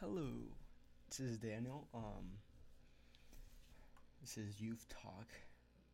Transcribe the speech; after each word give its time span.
Hello, 0.00 0.32
this 1.10 1.20
is 1.20 1.36
Daniel. 1.36 1.86
Um, 1.92 2.38
this 4.22 4.38
is 4.38 4.58
Youth 4.58 4.86
Talk 4.88 5.26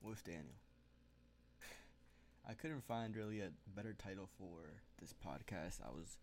with 0.00 0.22
Daniel. 0.22 0.54
I 2.48 2.52
couldn't 2.52 2.84
find 2.84 3.16
really 3.16 3.40
a 3.40 3.50
better 3.74 3.94
title 3.94 4.28
for 4.38 4.60
this 5.00 5.12
podcast. 5.12 5.80
I 5.84 5.90
was 5.90 6.18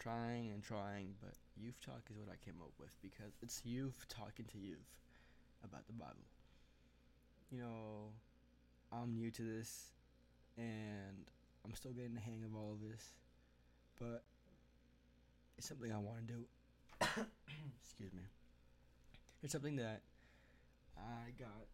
trying 0.00 0.50
and 0.50 0.64
trying, 0.64 1.14
but 1.22 1.34
Youth 1.56 1.80
Talk 1.80 2.02
is 2.10 2.18
what 2.18 2.26
I 2.28 2.44
came 2.44 2.60
up 2.60 2.72
with 2.76 2.90
because 3.00 3.36
it's 3.40 3.64
youth 3.64 4.04
talking 4.08 4.46
to 4.46 4.58
youth 4.58 4.90
about 5.62 5.86
the 5.86 5.92
Bible. 5.92 6.26
You 7.52 7.60
know, 7.60 8.08
I'm 8.92 9.14
new 9.14 9.30
to 9.30 9.42
this 9.42 9.90
and 10.56 11.30
I'm 11.64 11.72
still 11.76 11.92
getting 11.92 12.14
the 12.14 12.20
hang 12.20 12.42
of 12.42 12.56
all 12.56 12.72
of 12.72 12.90
this, 12.90 13.10
but 14.00 14.24
it's 15.56 15.68
something 15.68 15.92
I 15.92 15.98
want 15.98 16.26
to 16.26 16.32
do. 16.32 16.44
Excuse 17.82 18.12
me. 18.12 18.22
It's 19.42 19.52
something 19.52 19.76
that 19.76 20.02
I 20.96 21.30
got 21.38 21.66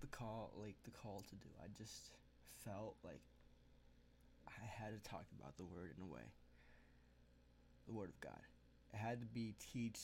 the 0.00 0.06
call, 0.06 0.52
like 0.60 0.76
the 0.84 0.90
call 0.90 1.22
to 1.28 1.34
do. 1.36 1.48
I 1.62 1.66
just 1.76 2.12
felt 2.64 2.96
like 3.04 3.20
I 4.46 4.64
had 4.82 4.92
to 4.92 5.10
talk 5.10 5.24
about 5.38 5.56
the 5.56 5.64
word 5.64 5.92
in 5.96 6.04
a 6.04 6.06
way. 6.06 6.32
The 7.86 7.94
word 7.94 8.10
of 8.10 8.20
God. 8.20 8.40
It 8.92 8.96
had 8.96 9.20
to 9.20 9.26
be 9.26 9.54
taught. 9.58 10.00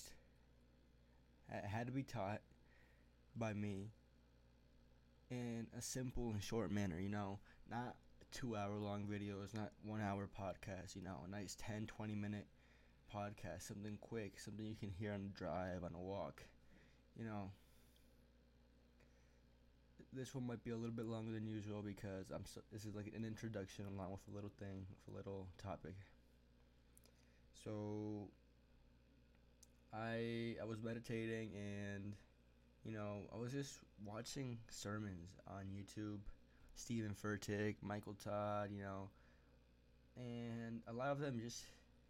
It 1.53 1.65
had 1.67 1.87
to 1.87 1.93
be 1.93 2.03
taught 2.03 2.41
by 3.37 3.53
me 3.53 3.91
in 5.31 5.67
a 5.77 5.83
simple 5.83 6.31
and 6.31 6.43
short 6.43 6.71
manner, 6.71 6.99
you 6.99 7.09
know, 7.09 7.39
not 7.71 7.97
two 8.33 8.57
hour 8.57 8.77
long 8.77 9.05
videos, 9.05 9.55
not 9.55 9.73
one 9.83 10.01
hour 10.01 10.29
podcast, 10.29 10.97
you 10.97 11.03
know, 11.03 11.21
a 11.27 11.31
nice 11.31 11.57
10, 11.59 11.87
20 11.87 12.15
minute 12.15 12.47
podcast, 13.15 13.63
something 13.69 13.99
quick, 14.01 14.39
something 14.41 14.67
you 14.67 14.77
can 14.77 14.91
hear 14.91 15.13
on 15.13 15.31
a 15.35 15.39
drive, 15.39 15.85
on 15.85 15.95
a 15.95 16.01
walk. 16.01 16.43
You 17.19 17.25
know, 17.25 17.51
this 20.13 20.35
one 20.35 20.47
might 20.47 20.63
be 20.65 20.71
a 20.71 20.77
little 20.77 20.95
bit 20.95 21.07
longer 21.07 21.33
than 21.33 21.47
usual 21.47 21.83
because 21.83 22.31
I'm 22.31 22.45
so, 22.47 22.61
this 22.73 22.85
is 22.85 22.95
like 22.95 23.13
an 23.17 23.25
introduction 23.25 23.87
along 23.87 24.13
with 24.13 24.21
a 24.31 24.35
little 24.35 24.53
thing, 24.59 24.87
with 25.07 25.15
a 25.15 25.17
little 25.17 25.49
topic. 25.63 25.95
So 27.65 28.29
I 29.93 30.57
I 30.61 30.65
was 30.65 30.83
meditating 30.83 31.51
and 31.55 32.15
you 32.85 32.93
know, 32.93 33.23
I 33.35 33.39
was 33.39 33.53
just 33.53 33.81
watching 34.05 34.59
sermons 34.71 35.31
on 35.49 35.65
YouTube, 35.75 36.21
Stephen 36.75 37.15
Furtick, 37.15 37.77
Michael 37.83 38.15
Todd, 38.15 38.71
you 38.73 38.83
know, 38.83 39.11
and 40.17 40.81
a 40.87 40.93
lot 40.93 41.11
of 41.11 41.19
them 41.19 41.41
just, 41.43 41.65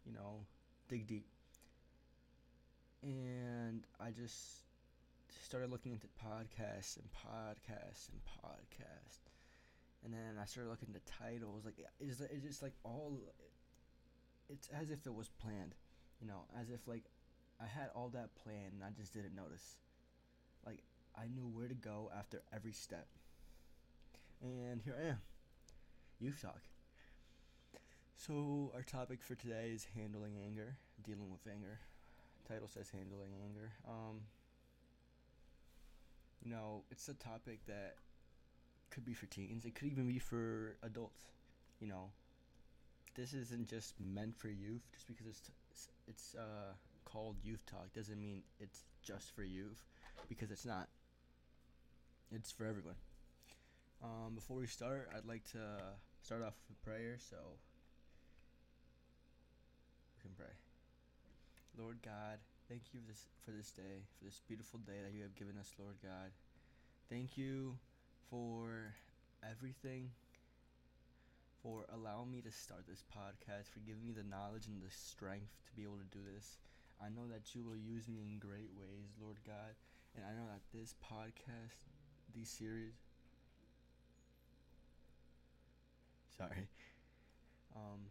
you 0.05 0.13
know, 0.13 0.45
dig 0.89 1.07
deep. 1.07 1.25
And 3.03 3.83
I 3.99 4.11
just 4.11 4.61
started 5.43 5.69
looking 5.69 5.91
into 5.91 6.07
podcasts 6.07 6.97
and 6.97 7.07
podcasts 7.13 8.09
and 8.09 8.19
podcasts. 8.25 9.19
And 10.03 10.13
then 10.13 10.37
I 10.41 10.45
started 10.45 10.69
looking 10.69 10.89
at 10.95 11.05
titles. 11.05 11.65
Like 11.65 11.75
it's, 11.99 12.19
it's 12.19 12.43
just 12.43 12.61
like 12.61 12.73
all. 12.83 13.19
It's 14.49 14.69
as 14.79 14.91
if 14.91 15.05
it 15.05 15.13
was 15.13 15.29
planned, 15.41 15.73
you 16.21 16.27
know, 16.27 16.45
as 16.59 16.69
if 16.69 16.87
like 16.87 17.03
I 17.59 17.65
had 17.65 17.89
all 17.95 18.09
that 18.09 18.29
planned 18.43 18.73
and 18.73 18.83
I 18.83 18.89
just 18.97 19.13
didn't 19.13 19.35
notice. 19.35 19.77
Like 20.65 20.79
I 21.17 21.27
knew 21.33 21.47
where 21.47 21.67
to 21.67 21.73
go 21.73 22.11
after 22.17 22.41
every 22.53 22.73
step. 22.73 23.07
And 24.41 24.81
here 24.83 24.95
I 25.01 25.09
am. 25.09 25.17
Youth 26.19 26.41
talk. 26.41 26.61
So 28.17 28.71
our 28.73 28.81
topic 28.81 29.21
for 29.21 29.35
today 29.35 29.71
is 29.73 29.87
handling 29.95 30.33
anger, 30.43 30.77
dealing 31.03 31.31
with 31.31 31.41
anger. 31.51 31.79
Title 32.47 32.67
says 32.67 32.89
handling 32.89 33.33
anger. 33.43 33.71
Um, 33.87 34.21
you 36.43 36.49
know, 36.49 36.83
it's 36.89 37.07
a 37.09 37.13
topic 37.13 37.59
that 37.67 37.95
could 38.89 39.05
be 39.05 39.13
for 39.13 39.25
teens. 39.25 39.65
It 39.65 39.75
could 39.75 39.89
even 39.89 40.07
be 40.07 40.19
for 40.19 40.77
adults. 40.81 41.25
You 41.79 41.87
know, 41.87 42.09
this 43.15 43.33
isn't 43.33 43.67
just 43.67 43.93
meant 43.99 44.35
for 44.35 44.47
youth. 44.47 44.81
Just 44.93 45.07
because 45.07 45.27
it's 45.27 45.41
t- 45.41 45.53
it's 46.07 46.35
uh, 46.35 46.73
called 47.03 47.35
youth 47.43 47.65
talk 47.65 47.93
doesn't 47.93 48.19
mean 48.19 48.43
it's 48.59 48.85
just 49.03 49.35
for 49.35 49.43
youth, 49.43 49.83
because 50.29 50.51
it's 50.51 50.65
not. 50.65 50.87
It's 52.31 52.51
for 52.51 52.65
everyone. 52.65 52.95
Um, 54.03 54.35
before 54.35 54.57
we 54.57 54.67
start, 54.67 55.09
I'd 55.15 55.27
like 55.27 55.43
to 55.51 55.59
start 56.21 56.41
off 56.41 56.53
with 56.67 56.77
a 56.77 56.85
prayer. 56.85 57.17
So 57.19 57.37
can 60.25 60.33
pray. 60.33 60.57
Lord 61.77 62.01
God, 62.01 62.41
thank 62.65 62.81
you 62.89 62.97
for 62.97 63.05
this 63.05 63.29
for 63.45 63.51
this 63.53 63.69
day, 63.69 64.09
for 64.17 64.25
this 64.25 64.41
beautiful 64.49 64.81
day 64.81 64.97
that 65.05 65.13
you 65.13 65.21
have 65.21 65.37
given 65.37 65.53
us, 65.61 65.69
Lord 65.77 66.01
God. 66.01 66.33
Thank 67.13 67.37
you 67.37 67.77
for 68.33 68.95
everything, 69.45 70.09
for 71.61 71.85
allowing 71.93 72.31
me 72.31 72.41
to 72.41 72.49
start 72.49 72.89
this 72.89 73.05
podcast, 73.05 73.69
for 73.69 73.85
giving 73.85 74.01
me 74.01 74.17
the 74.17 74.25
knowledge 74.25 74.65
and 74.65 74.81
the 74.81 74.89
strength 74.89 75.53
to 75.69 75.71
be 75.77 75.85
able 75.85 76.01
to 76.01 76.09
do 76.09 76.25
this. 76.25 76.57
I 76.97 77.13
know 77.13 77.29
that 77.29 77.53
you 77.53 77.61
will 77.61 77.77
use 77.77 78.07
me 78.07 78.25
in 78.25 78.41
great 78.41 78.73
ways, 78.73 79.13
Lord 79.21 79.37
God, 79.45 79.77
and 80.17 80.25
I 80.25 80.33
know 80.33 80.49
that 80.49 80.65
this 80.73 80.95
podcast, 81.05 81.85
these 82.33 82.49
series, 82.49 82.97
sorry, 86.33 86.65
um, 87.75 88.09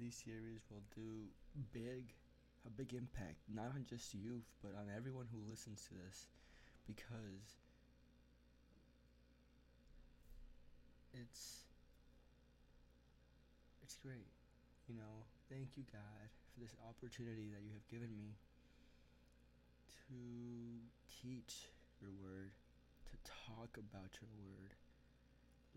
these 0.00 0.16
series 0.24 0.60
will 0.70 0.82
do 0.94 1.28
big 1.72 2.12
a 2.66 2.70
big 2.70 2.92
impact 2.92 3.36
not 3.52 3.72
on 3.74 3.84
just 3.88 4.12
youth 4.14 4.48
but 4.62 4.72
on 4.76 4.86
everyone 4.94 5.26
who 5.32 5.38
listens 5.48 5.86
to 5.88 5.94
this 5.94 6.26
because 6.86 7.60
it's 11.12 11.64
it's 13.82 13.96
great 13.96 14.30
you 14.90 14.96
know? 14.96 15.22
Thank 15.48 15.76
you 15.76 15.84
god 15.92 16.26
for 16.50 16.60
this 16.60 16.74
opportunity 16.82 17.46
that 17.54 17.62
you 17.62 17.70
have 17.70 17.86
given 17.86 18.10
me 18.18 18.34
to 20.10 20.18
teach 21.22 21.70
your 22.02 22.10
word 22.18 22.50
to 23.06 23.14
talk 23.22 23.78
about 23.78 24.10
your 24.18 24.30
word. 24.34 24.74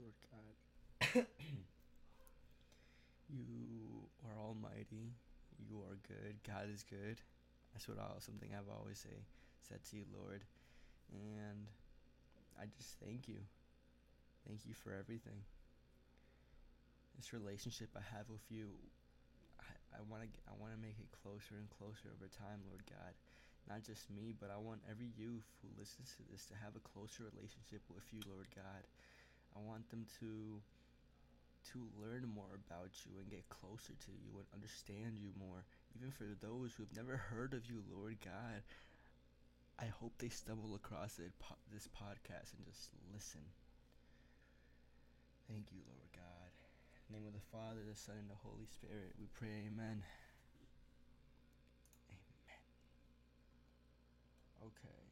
Lord 0.01 0.17
god 0.33 1.25
You 3.29 4.09
are 4.25 4.37
almighty. 4.39 5.15
You 5.59 5.79
are 5.87 5.97
good. 6.07 6.39
God 6.45 6.67
is 6.73 6.83
good. 6.83 7.21
That's 7.73 7.87
what 7.87 7.97
I 7.97 8.05
something 8.19 8.49
I've 8.53 8.69
always 8.69 8.99
say 8.99 9.25
said 9.61 9.83
to 9.89 9.97
you, 9.97 10.05
Lord. 10.13 10.43
And 11.11 11.65
I 12.59 12.67
just 12.77 12.99
thank 12.99 13.27
you. 13.27 13.39
Thank 14.47 14.67
you 14.67 14.73
for 14.75 14.91
everything. 14.93 15.41
This 17.15 17.31
relationship 17.31 17.89
I 17.95 18.03
have 18.17 18.27
with 18.27 18.43
you, 18.49 18.67
I 19.93 20.01
want 20.09 20.25
to 20.25 20.29
I 20.49 20.53
want 20.59 20.73
to 20.73 20.81
make 20.81 20.99
it 20.99 21.09
closer 21.23 21.55
and 21.55 21.69
closer 21.69 22.11
over 22.11 22.27
time, 22.27 22.65
Lord 22.67 22.83
God. 22.89 23.13
Not 23.69 23.87
just 23.87 24.11
me, 24.11 24.35
but 24.35 24.51
I 24.51 24.59
want 24.59 24.83
every 24.91 25.07
youth 25.15 25.47
who 25.63 25.71
listens 25.79 26.11
to 26.19 26.23
this 26.27 26.43
to 26.51 26.55
have 26.59 26.75
a 26.75 26.83
closer 26.83 27.23
relationship 27.31 27.79
with 27.87 28.03
you, 28.11 28.19
Lord 28.27 28.51
God. 28.51 28.83
I 29.55 29.63
want 29.63 29.87
them 29.87 30.03
to 30.19 30.59
to 31.71 31.87
learn 31.95 32.27
more 32.33 32.59
about 32.67 32.91
you 33.05 33.15
and 33.19 33.29
get 33.29 33.47
closer 33.49 33.93
to 33.93 34.11
you 34.11 34.35
and 34.35 34.47
understand 34.53 35.15
you 35.15 35.31
more. 35.39 35.63
Even 35.95 36.11
for 36.11 36.27
those 36.41 36.73
who 36.73 36.83
have 36.83 36.95
never 36.95 37.17
heard 37.17 37.53
of 37.53 37.69
you, 37.69 37.83
Lord 37.87 38.17
God, 38.23 38.63
I 39.79 39.87
hope 39.87 40.13
they 40.17 40.29
stumble 40.29 40.75
across 40.75 41.15
this 41.15 41.87
podcast 41.87 42.53
and 42.57 42.65
just 42.65 42.89
listen. 43.13 43.41
Thank 45.47 45.71
you, 45.71 45.81
Lord 45.87 46.11
God. 46.13 46.51
In 47.09 47.15
the 47.15 47.19
name 47.19 47.27
of 47.27 47.33
the 47.33 47.47
Father, 47.51 47.81
the 47.87 47.95
Son, 47.95 48.15
and 48.19 48.29
the 48.29 48.39
Holy 48.43 48.67
Spirit, 48.67 49.13
we 49.19 49.27
pray, 49.33 49.67
Amen. 49.67 50.03
Amen. 52.07 52.63
Okay. 54.61 55.03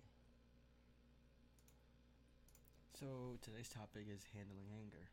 So 2.99 3.37
today's 3.41 3.69
topic 3.69 4.07
is 4.07 4.21
handling 4.35 4.69
anger 4.77 5.09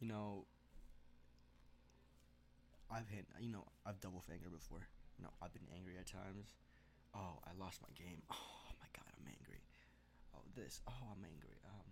you 0.00 0.08
know, 0.08 0.46
I've 2.90 3.08
had, 3.08 3.26
you 3.40 3.50
know, 3.50 3.64
I've 3.84 4.00
double 4.00 4.18
with 4.18 4.30
anger 4.30 4.50
before. 4.50 4.86
You 5.18 5.24
know, 5.24 5.32
I've 5.42 5.52
been 5.52 5.66
angry 5.74 5.94
at 5.98 6.06
times. 6.06 6.54
Oh, 7.14 7.40
I 7.44 7.50
lost 7.58 7.80
my 7.82 7.92
game. 7.96 8.22
Oh 8.30 8.72
my 8.80 8.88
god, 8.92 9.08
I'm 9.16 9.26
angry. 9.26 9.62
Oh, 10.34 10.44
this. 10.54 10.80
Oh, 10.86 11.08
I'm 11.10 11.24
angry. 11.24 11.56
Um, 11.64 11.88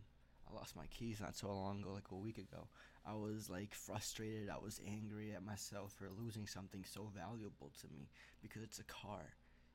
I 0.49 0.55
lost 0.55 0.77
my 0.77 0.87
keys 0.87 1.21
not 1.21 1.37
so 1.37 1.49
long 1.49 1.81
ago, 1.81 1.93
like 1.95 2.11
a 2.13 2.15
week 2.15 2.37
ago. 2.39 2.69
I 3.07 3.15
was 3.15 3.49
like 3.49 3.75
frustrated. 3.75 4.51
I 4.51 4.63
was 4.63 4.81
angry 4.87 5.33
at 5.33 5.45
myself 5.45 5.93
for 5.93 6.09
losing 6.11 6.47
something 6.47 6.85
so 6.85 7.11
valuable 7.15 7.73
to 7.81 7.87
me 7.89 8.09
because 8.43 8.63
it's 8.63 8.79
a 8.79 8.85
car. 8.85 9.33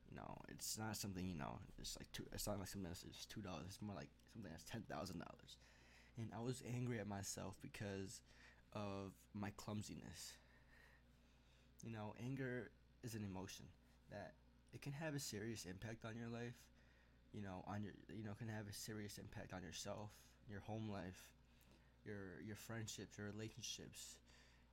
You 0.09 0.17
know, 0.17 0.37
it's 0.49 0.77
not 0.77 0.97
something 0.97 1.25
you 1.25 1.35
know. 1.35 1.59
It's 1.79 1.97
like 1.99 2.11
two. 2.11 2.25
It's 2.33 2.47
not 2.47 2.59
like 2.59 2.67
something 2.67 2.89
that's 2.89 3.01
just 3.03 3.29
two 3.29 3.41
dollars. 3.41 3.65
It's 3.67 3.81
more 3.81 3.95
like 3.95 4.09
something 4.33 4.51
that's 4.51 4.63
ten 4.63 4.83
thousand 4.89 5.19
dollars 5.19 5.57
and 6.19 6.29
I 6.35 6.41
was 6.43 6.61
angry 6.67 6.99
at 6.99 7.07
myself 7.07 7.55
because 7.61 8.21
of 8.73 9.13
my 9.33 9.51
clumsiness. 9.55 10.33
You 11.83 11.91
know, 11.91 12.13
anger 12.21 12.71
is 13.03 13.15
an 13.15 13.23
emotion 13.23 13.65
that 14.11 14.33
it 14.73 14.81
can 14.81 14.91
have 14.91 15.15
a 15.15 15.19
serious 15.19 15.65
impact 15.65 16.03
on 16.05 16.17
your 16.17 16.27
life. 16.27 16.59
You 17.33 17.41
know, 17.41 17.63
on 17.67 17.83
your 17.83 17.93
you 18.13 18.23
know 18.23 18.33
can 18.37 18.49
have 18.49 18.67
a 18.67 18.73
serious 18.73 19.17
impact 19.17 19.53
on 19.53 19.63
yourself, 19.63 20.09
your 20.49 20.59
home 20.61 20.89
life, 20.91 21.29
your 22.05 22.41
your 22.45 22.55
friendships, 22.55 23.17
your 23.17 23.27
relationships. 23.27 24.17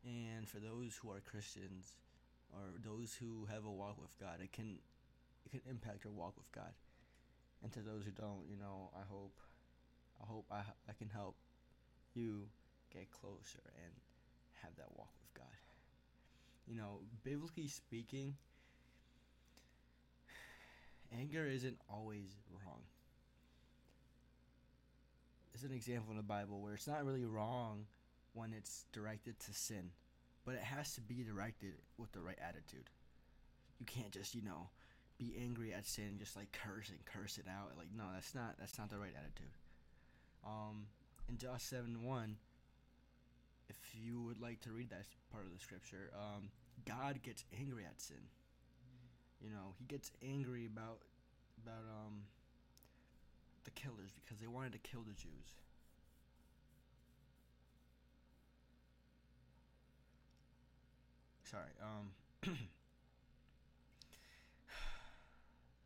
And 0.05 0.49
for 0.49 0.59
those 0.59 0.99
who 1.01 1.11
are 1.11 1.21
Christians 1.21 1.97
or 2.53 2.75
those 2.83 3.15
who 3.15 3.47
have 3.53 3.65
a 3.67 3.71
walk 3.71 4.01
with 4.01 4.19
God, 4.19 4.41
it 4.43 4.53
can 4.53 4.79
it 5.45 5.51
can 5.51 5.61
impact 5.71 6.05
your 6.05 6.13
walk 6.13 6.35
with 6.37 6.51
God. 6.51 6.73
And 7.63 7.73
to 7.73 7.81
those 7.81 8.05
who 8.05 8.11
don't, 8.11 8.49
you 8.49 8.57
know, 8.57 8.91
I 8.95 9.05
hope 9.09 9.39
I 10.23 10.27
hope 10.27 10.47
I 10.51 10.63
I 10.89 10.93
can 10.99 11.09
help 11.09 11.37
you 12.15 12.49
get 12.93 13.11
closer 13.11 13.63
and 13.85 13.93
have 14.63 14.75
that 14.77 14.97
walk 14.97 15.11
with 15.21 15.35
God. 15.35 15.57
You 16.67 16.77
know, 16.77 17.01
biblically 17.25 17.69
speaking, 17.69 18.35
anger 21.17 21.47
isn't 21.47 21.79
always 21.89 22.37
wrong. 22.51 22.83
There's 25.53 25.65
an 25.65 25.77
example 25.77 26.11
in 26.11 26.17
the 26.17 26.23
Bible 26.23 26.61
where 26.61 26.75
it's 26.75 26.87
not 26.87 27.05
really 27.05 27.25
wrong 27.25 27.87
when 28.35 28.53
it's 28.53 28.85
directed 28.93 29.39
to 29.41 29.55
sin, 29.55 29.91
but 30.45 30.55
it 30.55 30.63
has 30.63 30.95
to 30.95 31.01
be 31.01 31.23
directed 31.23 31.73
with 31.97 32.13
the 32.13 32.21
right 32.21 32.39
attitude. 32.47 32.91
You 33.79 33.87
can't 33.87 34.11
just, 34.11 34.35
you 34.35 34.43
know, 34.43 34.69
be 35.19 35.35
angry 35.41 35.73
at 35.73 35.87
sin, 35.87 36.17
just 36.19 36.37
like 36.37 36.53
curse 36.53 36.91
and 36.91 36.99
curse 37.07 37.39
it 37.39 37.47
out. 37.49 37.73
Like, 37.79 37.89
no, 37.97 38.05
that's 38.13 38.35
not 38.35 38.57
that's 38.59 38.79
not 38.79 38.91
the 38.91 38.99
right 38.99 39.15
attitude. 39.17 39.53
Um, 40.47 40.87
in 41.29 41.39
John 41.39 41.59
seven 41.59 42.05
one, 42.05 42.37
if 43.69 43.77
you 43.95 44.23
would 44.23 44.41
like 44.41 44.61
to 44.63 44.73
read 44.73 44.91
that 44.91 45.05
part 45.33 45.45
of 45.45 45.53
the 45.53 45.59
scripture, 45.59 46.11
um, 46.15 46.51
God 46.87 47.21
gets 47.23 47.45
angry 47.59 47.85
at 47.85 48.01
sin. 48.01 48.23
You 49.43 49.51
know, 49.51 49.75
he 49.79 49.85
gets 49.85 50.13
angry 50.23 50.67
about 50.67 51.01
about 51.63 51.85
um 51.91 52.23
the 53.65 53.71
killers 53.71 54.13
because 54.15 54.39
they 54.41 54.47
wanted 54.47 54.73
to 54.73 54.79
kill 54.79 55.03
the 55.03 55.13
Jews. 55.15 55.57
Sorry, 61.45 61.71
um 61.83 62.11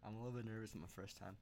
I'm 0.06 0.14
a 0.14 0.18
little 0.18 0.32
bit 0.32 0.46
nervous 0.46 0.74
my 0.74 0.86
first 0.94 1.18
time. 1.18 1.36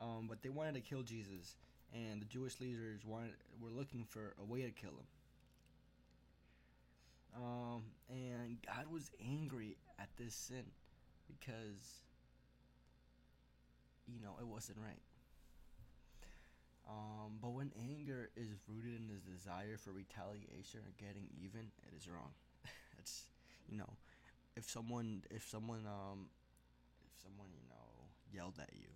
Um, 0.00 0.26
but 0.28 0.42
they 0.42 0.48
wanted 0.48 0.74
to 0.74 0.80
kill 0.80 1.02
Jesus, 1.02 1.54
and 1.92 2.20
the 2.20 2.26
Jewish 2.26 2.60
leaders 2.60 3.04
wanted 3.04 3.32
were 3.60 3.70
looking 3.70 4.04
for 4.04 4.34
a 4.40 4.44
way 4.44 4.62
to 4.62 4.70
kill 4.70 4.90
him. 4.90 5.06
Um, 7.34 7.82
and 8.10 8.58
God 8.66 8.86
was 8.90 9.10
angry 9.24 9.76
at 9.98 10.08
this 10.18 10.34
sin 10.34 10.64
because 11.26 12.04
you 14.06 14.20
know 14.20 14.36
it 14.40 14.46
wasn't 14.46 14.78
right. 14.78 15.00
Um, 16.88 17.38
but 17.40 17.50
when 17.52 17.70
anger 17.78 18.30
is 18.36 18.48
rooted 18.68 19.00
in 19.00 19.08
this 19.08 19.22
desire 19.22 19.78
for 19.78 19.92
retaliation 19.92 20.80
or 20.80 20.92
getting 20.98 21.28
even, 21.42 21.70
it 21.86 21.96
is 21.96 22.08
wrong. 22.08 22.32
it's 22.98 23.24
you 23.68 23.78
know, 23.78 23.88
if 24.56 24.68
someone 24.68 25.22
if 25.30 25.48
someone 25.48 25.86
um 25.86 26.26
if 27.06 27.22
someone 27.22 27.48
you 27.54 27.68
know 27.68 28.08
yelled 28.32 28.58
at 28.60 28.70
you 28.74 28.88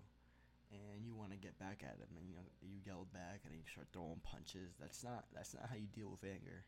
and 0.72 1.04
you 1.04 1.14
want 1.14 1.30
to 1.30 1.36
get 1.36 1.58
back 1.58 1.82
at 1.82 1.96
him 1.98 2.10
and 2.18 2.28
you 2.28 2.34
know 2.34 2.42
you 2.62 2.78
yelled 2.84 3.12
back 3.12 3.40
and 3.44 3.54
you 3.54 3.62
start 3.70 3.86
throwing 3.92 4.20
punches 4.22 4.74
that's 4.80 5.04
not 5.04 5.24
that's 5.34 5.54
not 5.54 5.68
how 5.68 5.76
you 5.76 5.86
deal 5.94 6.10
with 6.10 6.24
anger. 6.24 6.64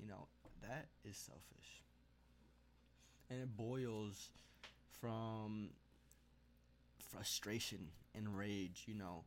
You 0.00 0.08
know 0.08 0.26
that 0.62 0.88
is 1.04 1.16
selfish. 1.16 1.84
And 3.30 3.40
it 3.42 3.56
boils 3.56 4.30
from 5.00 5.70
frustration 6.98 7.88
and 8.14 8.36
rage 8.36 8.84
you 8.86 8.94
know. 8.94 9.24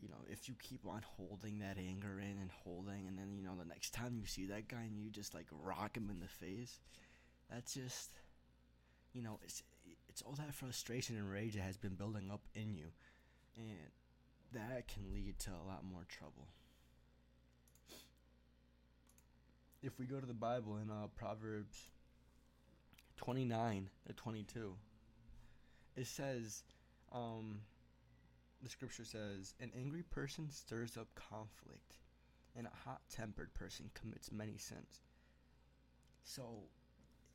You 0.00 0.08
know 0.08 0.24
if 0.30 0.48
you 0.48 0.54
keep 0.60 0.86
on 0.86 1.02
holding 1.16 1.58
that 1.60 1.78
anger 1.78 2.20
in 2.20 2.38
and 2.40 2.50
holding 2.64 3.06
and 3.08 3.18
then 3.18 3.34
you 3.34 3.42
know 3.42 3.56
the 3.58 3.64
next 3.64 3.94
time 3.94 4.16
you 4.18 4.26
see 4.26 4.46
that 4.46 4.68
guy 4.68 4.82
and 4.82 4.98
you 4.98 5.10
just 5.10 5.34
like 5.34 5.46
rock 5.50 5.96
him 5.96 6.10
in 6.10 6.20
the 6.20 6.28
face 6.28 6.80
that's 7.50 7.74
just 7.74 8.10
you 9.14 9.22
know 9.22 9.38
it's 9.42 9.62
it's 10.16 10.22
all 10.22 10.32
that 10.32 10.54
frustration 10.54 11.18
and 11.18 11.30
rage 11.30 11.56
that 11.56 11.60
has 11.60 11.76
been 11.76 11.92
building 11.92 12.30
up 12.32 12.40
in 12.54 12.74
you 12.74 12.86
and 13.54 13.90
that 14.50 14.88
can 14.88 15.12
lead 15.12 15.38
to 15.38 15.50
a 15.50 15.68
lot 15.68 15.84
more 15.84 16.06
trouble. 16.08 16.48
If 19.82 19.98
we 19.98 20.06
go 20.06 20.18
to 20.18 20.24
the 20.24 20.32
bible 20.32 20.78
in 20.78 20.90
uh, 20.90 21.08
proverbs 21.16 21.90
29 23.18 23.90
to 24.06 24.12
22 24.14 24.74
it 25.96 26.06
says 26.06 26.62
um, 27.12 27.60
the 28.62 28.70
scripture 28.70 29.04
says 29.04 29.52
an 29.60 29.70
angry 29.76 30.02
person 30.02 30.50
stirs 30.50 30.96
up 30.96 31.08
conflict 31.14 31.98
and 32.56 32.66
a 32.66 32.88
hot-tempered 32.88 33.52
person 33.52 33.90
commits 33.92 34.32
many 34.32 34.56
sins. 34.56 35.02
So 36.24 36.42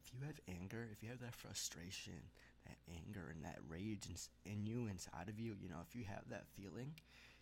if 0.04 0.12
you 0.12 0.26
have 0.26 0.40
anger 0.50 0.90
if 0.92 1.04
you 1.04 1.10
have 1.10 1.20
that 1.20 1.36
frustration 1.36 2.24
that 2.66 2.78
anger 2.90 3.34
and 3.34 3.44
that 3.44 3.60
rage 3.68 4.08
in, 4.08 4.52
in 4.52 4.66
you 4.66 4.88
inside 4.88 5.30
of 5.30 5.40
you 5.40 5.56
you 5.62 5.70
know 5.70 5.82
if 5.88 5.96
you 5.96 6.04
have 6.06 6.24
that 6.30 6.46
feeling 6.56 6.94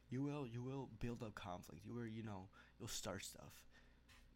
you 0.09 0.23
will 0.23 0.45
you 0.47 0.61
will 0.61 0.89
build 0.99 1.21
up 1.23 1.35
conflict. 1.35 1.81
You 1.85 1.93
will 1.93 2.07
you 2.07 2.23
know 2.23 2.47
you'll 2.79 2.89
start 2.89 3.23
stuff. 3.23 3.65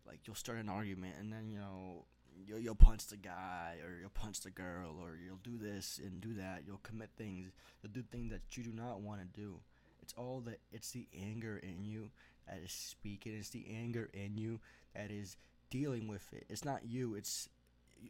Like 0.06 0.19
you'll 0.25 0.35
start 0.35 0.59
an 0.59 0.69
argument 0.69 1.15
and 1.19 1.31
then 1.31 1.50
you 1.50 1.57
know 1.57 2.06
you'll, 2.45 2.59
you'll 2.59 2.75
punch 2.75 3.07
the 3.07 3.18
guy 3.18 3.77
or 3.83 4.00
you'll 4.00 4.09
punch 4.09 4.41
the 4.41 4.51
girl 4.51 4.97
or 5.01 5.18
you'll 5.24 5.38
do 5.38 5.57
this 5.57 6.00
and 6.03 6.21
do 6.21 6.33
that. 6.35 6.63
You'll 6.65 6.77
commit 6.77 7.09
things 7.18 7.51
you'll 7.81 7.94
do 7.94 8.03
things 8.12 8.31
that 8.31 8.41
you 8.51 8.63
do 8.63 8.74
not 8.74 9.01
want 9.01 9.21
to 9.21 9.41
do. 9.41 9.59
It's 10.01 10.13
all 10.18 10.41
that 10.41 10.59
it's 10.71 10.91
the 10.91 11.07
anger 11.18 11.57
in 11.57 11.85
you 11.85 12.12
that 12.47 12.59
is 12.63 12.71
speaking. 12.71 13.33
It's 13.38 13.50
the 13.50 13.65
anger 13.74 14.09
in 14.13 14.38
you 14.38 14.59
that 14.95 15.09
is 15.12 15.38
dealing 15.69 16.07
with 16.07 16.31
it. 16.33 16.45
It's 16.50 16.65
not 16.65 16.85
you. 16.85 17.15
It's 17.15 17.50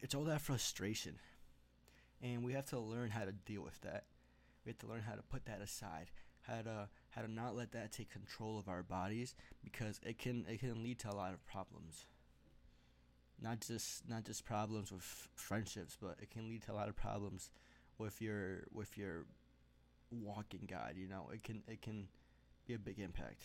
it's 0.02 0.16
all 0.16 0.24
that 0.26 0.42
frustration 0.42 1.16
and 2.24 2.44
we 2.44 2.54
have 2.54 2.66
to 2.66 2.80
learn 2.80 3.12
how 3.12 3.26
to 3.26 3.32
deal 3.32 3.62
with 3.62 3.80
that 3.82 4.06
we 4.66 4.72
have 4.72 4.80
to 4.80 4.88
learn 4.88 5.04
how 5.04 5.14
to 5.14 5.22
put 5.24 5.46
that 5.46 5.62
aside 5.62 6.10
how 6.42 6.62
to 6.62 6.90
how 7.10 7.22
to 7.22 7.32
not 7.32 7.56
let 7.56 7.72
that 7.72 7.92
take 7.92 8.10
control 8.10 8.58
of 8.58 8.68
our 8.68 8.82
bodies 8.82 9.36
because 9.64 10.00
it 10.04 10.18
can 10.18 10.46
it 10.50 10.60
can 10.60 10.82
lead 10.82 10.98
to 10.98 11.12
a 11.12 11.16
lot 11.16 11.34
of 11.34 11.46
problems 11.46 12.08
not 13.44 13.60
just 13.60 14.10
not 14.10 14.24
just 14.24 14.46
problems 14.46 14.92
with 14.92 15.04
friendships, 15.36 15.98
but 16.02 16.16
it 16.22 16.32
can 16.32 16.48
lead 16.48 16.64
to 16.64 16.72
a 16.72 16.76
lot 16.76 16.88
of 16.88 16.96
problems 16.96 17.52
with 17.98 18.22
your 18.22 18.64
with 18.72 18.98
your 18.98 19.26
walking 20.12 20.68
guide. 20.70 20.96
You 20.98 21.08
know, 21.08 21.30
it 21.34 21.44
can 21.44 21.62
it 21.68 21.82
can 21.82 22.08
be 22.66 22.74
a 22.74 22.80
big 22.80 23.00
impact. 23.00 23.44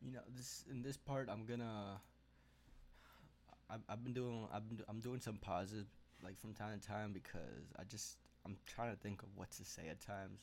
You 0.00 0.12
know, 0.12 0.20
this 0.36 0.64
in 0.70 0.82
this 0.82 0.96
part, 0.96 1.28
I'm 1.30 1.44
gonna. 1.44 2.00
I've, 3.88 4.04
been 4.04 4.12
doing 4.12 4.46
I've 4.52 4.62
I'm 4.88 5.00
doing 5.00 5.20
some 5.20 5.36
pauses 5.36 5.86
like 6.22 6.38
from 6.38 6.54
time 6.54 6.78
to 6.78 6.86
time 6.86 7.12
because 7.12 7.72
I 7.78 7.84
just 7.84 8.16
I'm 8.44 8.56
trying 8.66 8.92
to 8.92 8.98
think 8.98 9.22
of 9.22 9.28
what 9.34 9.50
to 9.52 9.64
say 9.64 9.88
at 9.90 10.00
times. 10.00 10.40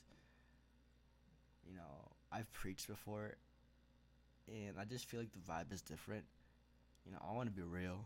You 1.67 1.75
know, 1.75 2.11
I've 2.31 2.51
preached 2.53 2.87
before 2.87 3.35
and 4.47 4.79
I 4.79 4.85
just 4.85 5.05
feel 5.05 5.19
like 5.19 5.31
the 5.31 5.51
vibe 5.51 5.71
is 5.71 5.81
different. 5.81 6.23
You 7.05 7.11
know, 7.11 7.19
I 7.27 7.33
want 7.33 7.47
to 7.47 7.55
be 7.55 7.61
real. 7.61 8.05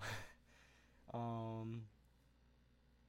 um, 1.13 1.83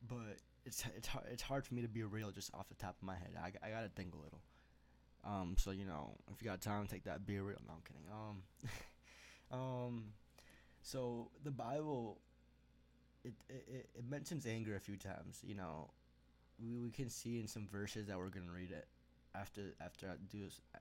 but 0.09 0.39
it's 0.65 0.85
it's 0.97 1.09
hard 1.09 1.27
it's 1.31 1.43
hard 1.43 1.65
for 1.65 1.75
me 1.75 1.83
to 1.83 1.89
be 1.89 2.03
real 2.03 2.31
just 2.31 2.53
off 2.55 2.69
the 2.69 2.75
top 2.75 2.97
of 3.01 3.07
my 3.07 3.15
head. 3.15 3.33
I, 3.41 3.53
I 3.67 3.71
gotta 3.71 3.89
think 3.89 4.15
a 4.15 4.17
little. 4.17 4.41
Um, 5.25 5.57
so 5.59 5.71
you 5.71 5.85
know, 5.85 6.15
if 6.33 6.43
you 6.43 6.49
got 6.49 6.61
time, 6.61 6.87
take 6.87 7.05
that. 7.05 7.27
Be 7.27 7.39
real. 7.39 7.59
No, 7.67 7.75
I'm 7.75 7.83
kidding. 7.83 8.03
Um, 8.13 8.43
um, 9.61 10.05
so 10.87 11.31
the 11.43 11.51
Bible, 11.51 12.21
it, 13.25 13.35
it 13.49 13.89
it 13.93 14.05
mentions 14.09 14.47
anger 14.47 14.77
a 14.77 14.81
few 14.81 14.97
times. 14.97 15.41
You 15.43 15.57
know, 15.57 15.91
we 16.63 16.79
we 16.79 16.93
can 16.93 17.11
see 17.11 17.41
in 17.41 17.49
some 17.49 17.67
verses 17.67 18.07
that 18.07 18.17
we're 18.17 18.29
gonna 18.29 18.53
read 18.55 18.71
it 18.71 18.87
after 19.35 19.75
after 19.85 20.07
I 20.07 20.13
do 20.31 20.45
this 20.45 20.61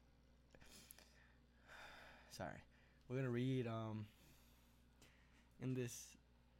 sorry. 2.32 2.62
We're 3.10 3.16
gonna 3.16 3.32
read 3.32 3.66
um 3.66 4.06
in 5.60 5.74
this 5.74 6.16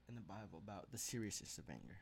in 0.10 0.16
the 0.16 0.22
Bible 0.22 0.60
about 0.64 0.92
the 0.92 0.98
seriousness 0.98 1.60
of 1.60 1.70
anger. 1.70 1.98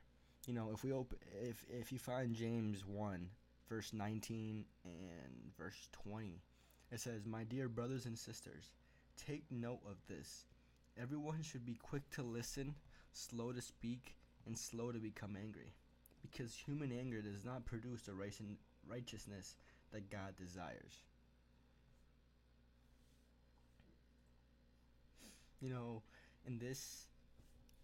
You 0.47 0.53
know, 0.53 0.69
if 0.73 0.85
we 0.85 0.93
open 0.93 1.17
if 1.41 1.65
if 1.69 1.91
you 1.91 1.99
find 1.99 2.33
James 2.33 2.85
one 2.85 3.27
verse 3.67 3.91
nineteen 3.91 4.63
and 4.85 5.51
verse 5.57 5.89
twenty, 5.91 6.41
it 6.89 7.01
says, 7.01 7.25
"My 7.25 7.43
dear 7.43 7.67
brothers 7.67 8.05
and 8.05 8.17
sisters, 8.17 8.71
take 9.17 9.43
note 9.51 9.81
of 9.85 9.97
this. 10.07 10.45
Everyone 11.01 11.41
should 11.41 11.65
be 11.65 11.75
quick 11.75 12.09
to 12.11 12.23
listen, 12.23 12.75
slow 13.11 13.51
to 13.51 13.61
speak, 13.61 14.15
and 14.45 14.57
slow 14.57 14.91
to 14.91 14.99
become 14.99 15.37
angry, 15.41 15.73
because 16.21 16.55
human 16.55 16.91
anger 16.91 17.21
does 17.21 17.43
not 17.43 17.65
produce 17.65 18.03
the 18.03 18.13
righteousness 18.13 19.55
that 19.91 20.09
God 20.09 20.35
desires." 20.37 21.03
you 25.63 25.69
know, 25.69 26.03
in 26.45 26.59
this 26.59 27.07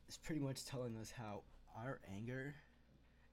is 0.10 0.18
pretty 0.18 0.42
much 0.42 0.66
telling 0.66 0.98
us 0.98 1.13
how 1.18 1.44
our 1.78 2.00
anger 2.13 2.54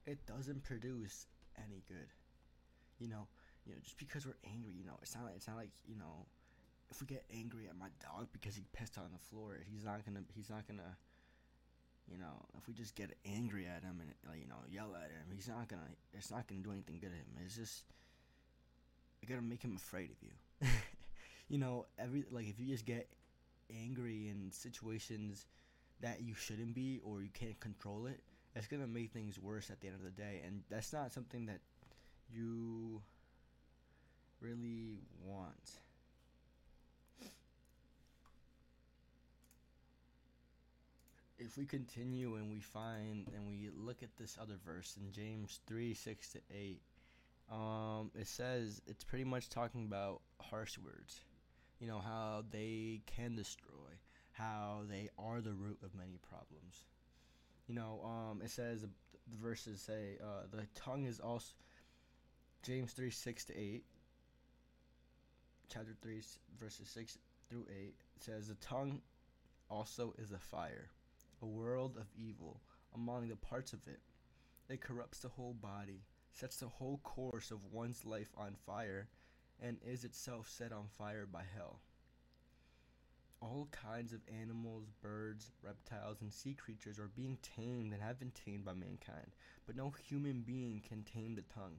it 0.05 0.25
doesn't 0.25 0.63
produce 0.63 1.27
any 1.57 1.83
good. 1.89 2.07
You 2.97 3.09
know, 3.09 3.27
you 3.65 3.73
know, 3.73 3.79
just 3.83 3.97
because 3.97 4.25
we're 4.25 4.39
angry, 4.49 4.71
you 4.71 4.85
know, 4.85 4.97
it's 5.01 5.13
not 5.13 5.25
like 5.25 5.35
it's 5.35 5.47
not 5.47 5.57
like 5.57 5.71
you 5.85 5.97
know, 5.97 6.25
if 6.89 7.01
we 7.01 7.07
get 7.07 7.25
angry 7.33 7.67
at 7.67 7.77
my 7.77 7.89
dog 8.01 8.27
because 8.31 8.55
he 8.55 8.63
pissed 8.73 8.97
on 8.97 9.09
the 9.11 9.19
floor, 9.29 9.59
he's 9.71 9.85
not 9.85 10.05
gonna 10.05 10.23
he's 10.35 10.49
not 10.49 10.67
gonna 10.67 10.97
you 12.11 12.17
know, 12.17 12.45
if 12.57 12.67
we 12.67 12.73
just 12.73 12.95
get 12.95 13.17
angry 13.25 13.65
at 13.67 13.83
him 13.83 13.99
and 13.99 14.09
like, 14.27 14.39
you 14.39 14.47
know 14.47 14.55
yell 14.71 14.95
at 14.95 15.11
him, 15.11 15.27
he's 15.33 15.47
not 15.47 15.67
gonna. 15.67 15.89
It's 16.13 16.31
not 16.31 16.47
gonna 16.47 16.61
do 16.61 16.71
anything 16.71 16.99
good 16.99 17.11
to 17.11 17.15
him. 17.15 17.25
It's 17.45 17.55
just 17.55 17.83
you 19.21 19.27
gotta 19.27 19.41
make 19.41 19.61
him 19.61 19.75
afraid 19.75 20.09
of 20.11 20.17
you. 20.21 20.69
you 21.49 21.57
know, 21.57 21.85
every 21.99 22.25
like 22.31 22.47
if 22.47 22.59
you 22.59 22.67
just 22.67 22.85
get 22.85 23.07
angry 23.69 24.29
in 24.29 24.51
situations 24.51 25.45
that 25.99 26.21
you 26.21 26.33
shouldn't 26.33 26.73
be 26.73 27.01
or 27.03 27.21
you 27.21 27.29
can't 27.33 27.59
control 27.59 28.05
it, 28.05 28.21
it's 28.55 28.67
gonna 28.67 28.87
make 28.87 29.11
things 29.11 29.37
worse 29.39 29.69
at 29.69 29.81
the 29.81 29.87
end 29.87 29.97
of 29.97 30.03
the 30.03 30.21
day, 30.21 30.41
and 30.45 30.63
that's 30.69 30.93
not 30.93 31.11
something 31.11 31.45
that 31.47 31.59
you 32.33 33.01
really 34.39 34.99
want. 35.25 35.79
If 41.47 41.57
we 41.57 41.65
continue 41.65 42.35
and 42.35 42.49
we 42.49 42.59
find 42.59 43.29
and 43.33 43.47
we 43.47 43.69
look 43.73 44.03
at 44.03 44.15
this 44.17 44.37
other 44.39 44.55
verse 44.65 44.97
in 44.99 45.11
James 45.13 45.61
3 45.65 45.93
6 45.93 46.29
to 46.33 46.39
8, 46.53 46.81
um, 47.49 48.11
it 48.19 48.27
says 48.27 48.81
it's 48.85 49.05
pretty 49.05 49.23
much 49.23 49.49
talking 49.49 49.85
about 49.85 50.21
harsh 50.41 50.77
words. 50.77 51.21
You 51.79 51.87
know, 51.87 51.99
how 51.99 52.43
they 52.51 53.01
can 53.05 53.35
destroy, 53.35 53.93
how 54.33 54.81
they 54.89 55.09
are 55.17 55.39
the 55.39 55.53
root 55.53 55.77
of 55.83 55.95
many 55.95 56.19
problems. 56.27 56.85
You 57.67 57.75
know, 57.75 58.01
um, 58.03 58.41
it 58.43 58.49
says 58.49 58.81
the 58.81 58.89
verses 59.41 59.79
say 59.79 60.17
uh, 60.21 60.47
the 60.51 60.67
tongue 60.75 61.05
is 61.05 61.19
also 61.19 61.53
James 62.61 62.91
3 62.91 63.09
6 63.09 63.45
to 63.45 63.57
8, 63.57 63.83
chapter 65.69 65.95
3, 66.01 66.21
verses 66.59 66.89
6 66.89 67.17
through 67.49 67.65
8 67.69 67.95
says 68.19 68.47
the 68.49 68.55
tongue 68.55 68.99
also 69.69 70.13
is 70.17 70.31
a 70.31 70.39
fire 70.39 70.89
a 71.41 71.45
world 71.45 71.97
of 71.97 72.07
evil 72.15 72.61
among 72.93 73.27
the 73.27 73.35
parts 73.35 73.73
of 73.73 73.87
it. 73.87 73.99
It 74.69 74.81
corrupts 74.81 75.19
the 75.19 75.29
whole 75.29 75.53
body, 75.53 76.03
sets 76.31 76.57
the 76.57 76.67
whole 76.67 76.99
course 77.03 77.51
of 77.51 77.71
one's 77.71 78.05
life 78.05 78.31
on 78.37 78.55
fire, 78.65 79.07
and 79.61 79.77
is 79.85 80.03
itself 80.03 80.49
set 80.49 80.71
on 80.71 80.87
fire 80.97 81.25
by 81.25 81.43
hell. 81.55 81.79
All 83.39 83.67
kinds 83.71 84.13
of 84.13 84.21
animals, 84.41 84.87
birds, 85.01 85.51
reptiles, 85.61 86.21
and 86.21 86.33
sea 86.33 86.55
creatures 86.55 86.99
are 86.99 87.11
being 87.15 87.37
tamed 87.55 87.93
and 87.93 88.01
have 88.01 88.19
been 88.19 88.31
tamed 88.31 88.65
by 88.65 88.73
mankind, 88.73 89.31
but 89.65 89.75
no 89.75 89.93
human 90.09 90.41
being 90.41 90.81
can 90.87 91.03
tame 91.03 91.35
the 91.35 91.43
tongue. 91.53 91.77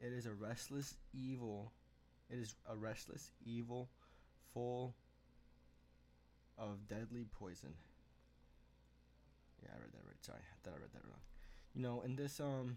It 0.00 0.12
is 0.12 0.26
a 0.26 0.34
restless 0.34 0.96
evil. 1.14 1.72
It 2.28 2.38
is 2.38 2.56
a 2.68 2.76
restless 2.76 3.30
evil 3.44 3.88
full 4.52 4.96
of 6.58 6.88
deadly 6.88 7.26
poison. 7.30 7.74
Yeah, 9.66 9.72
I 9.74 9.80
read 9.80 9.92
that 9.92 10.06
right. 10.06 10.24
Sorry, 10.24 10.38
I 10.40 10.56
thought 10.62 10.76
I 10.76 10.80
read 10.80 10.92
that 10.94 11.04
wrong. 11.04 11.20
You 11.74 11.82
know, 11.82 12.02
and 12.04 12.16
this 12.16 12.40
um 12.40 12.76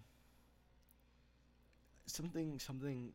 something 2.07 2.59
something 2.59 3.13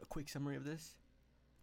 a 0.00 0.06
quick 0.06 0.28
summary 0.28 0.56
of 0.56 0.64
this. 0.64 0.96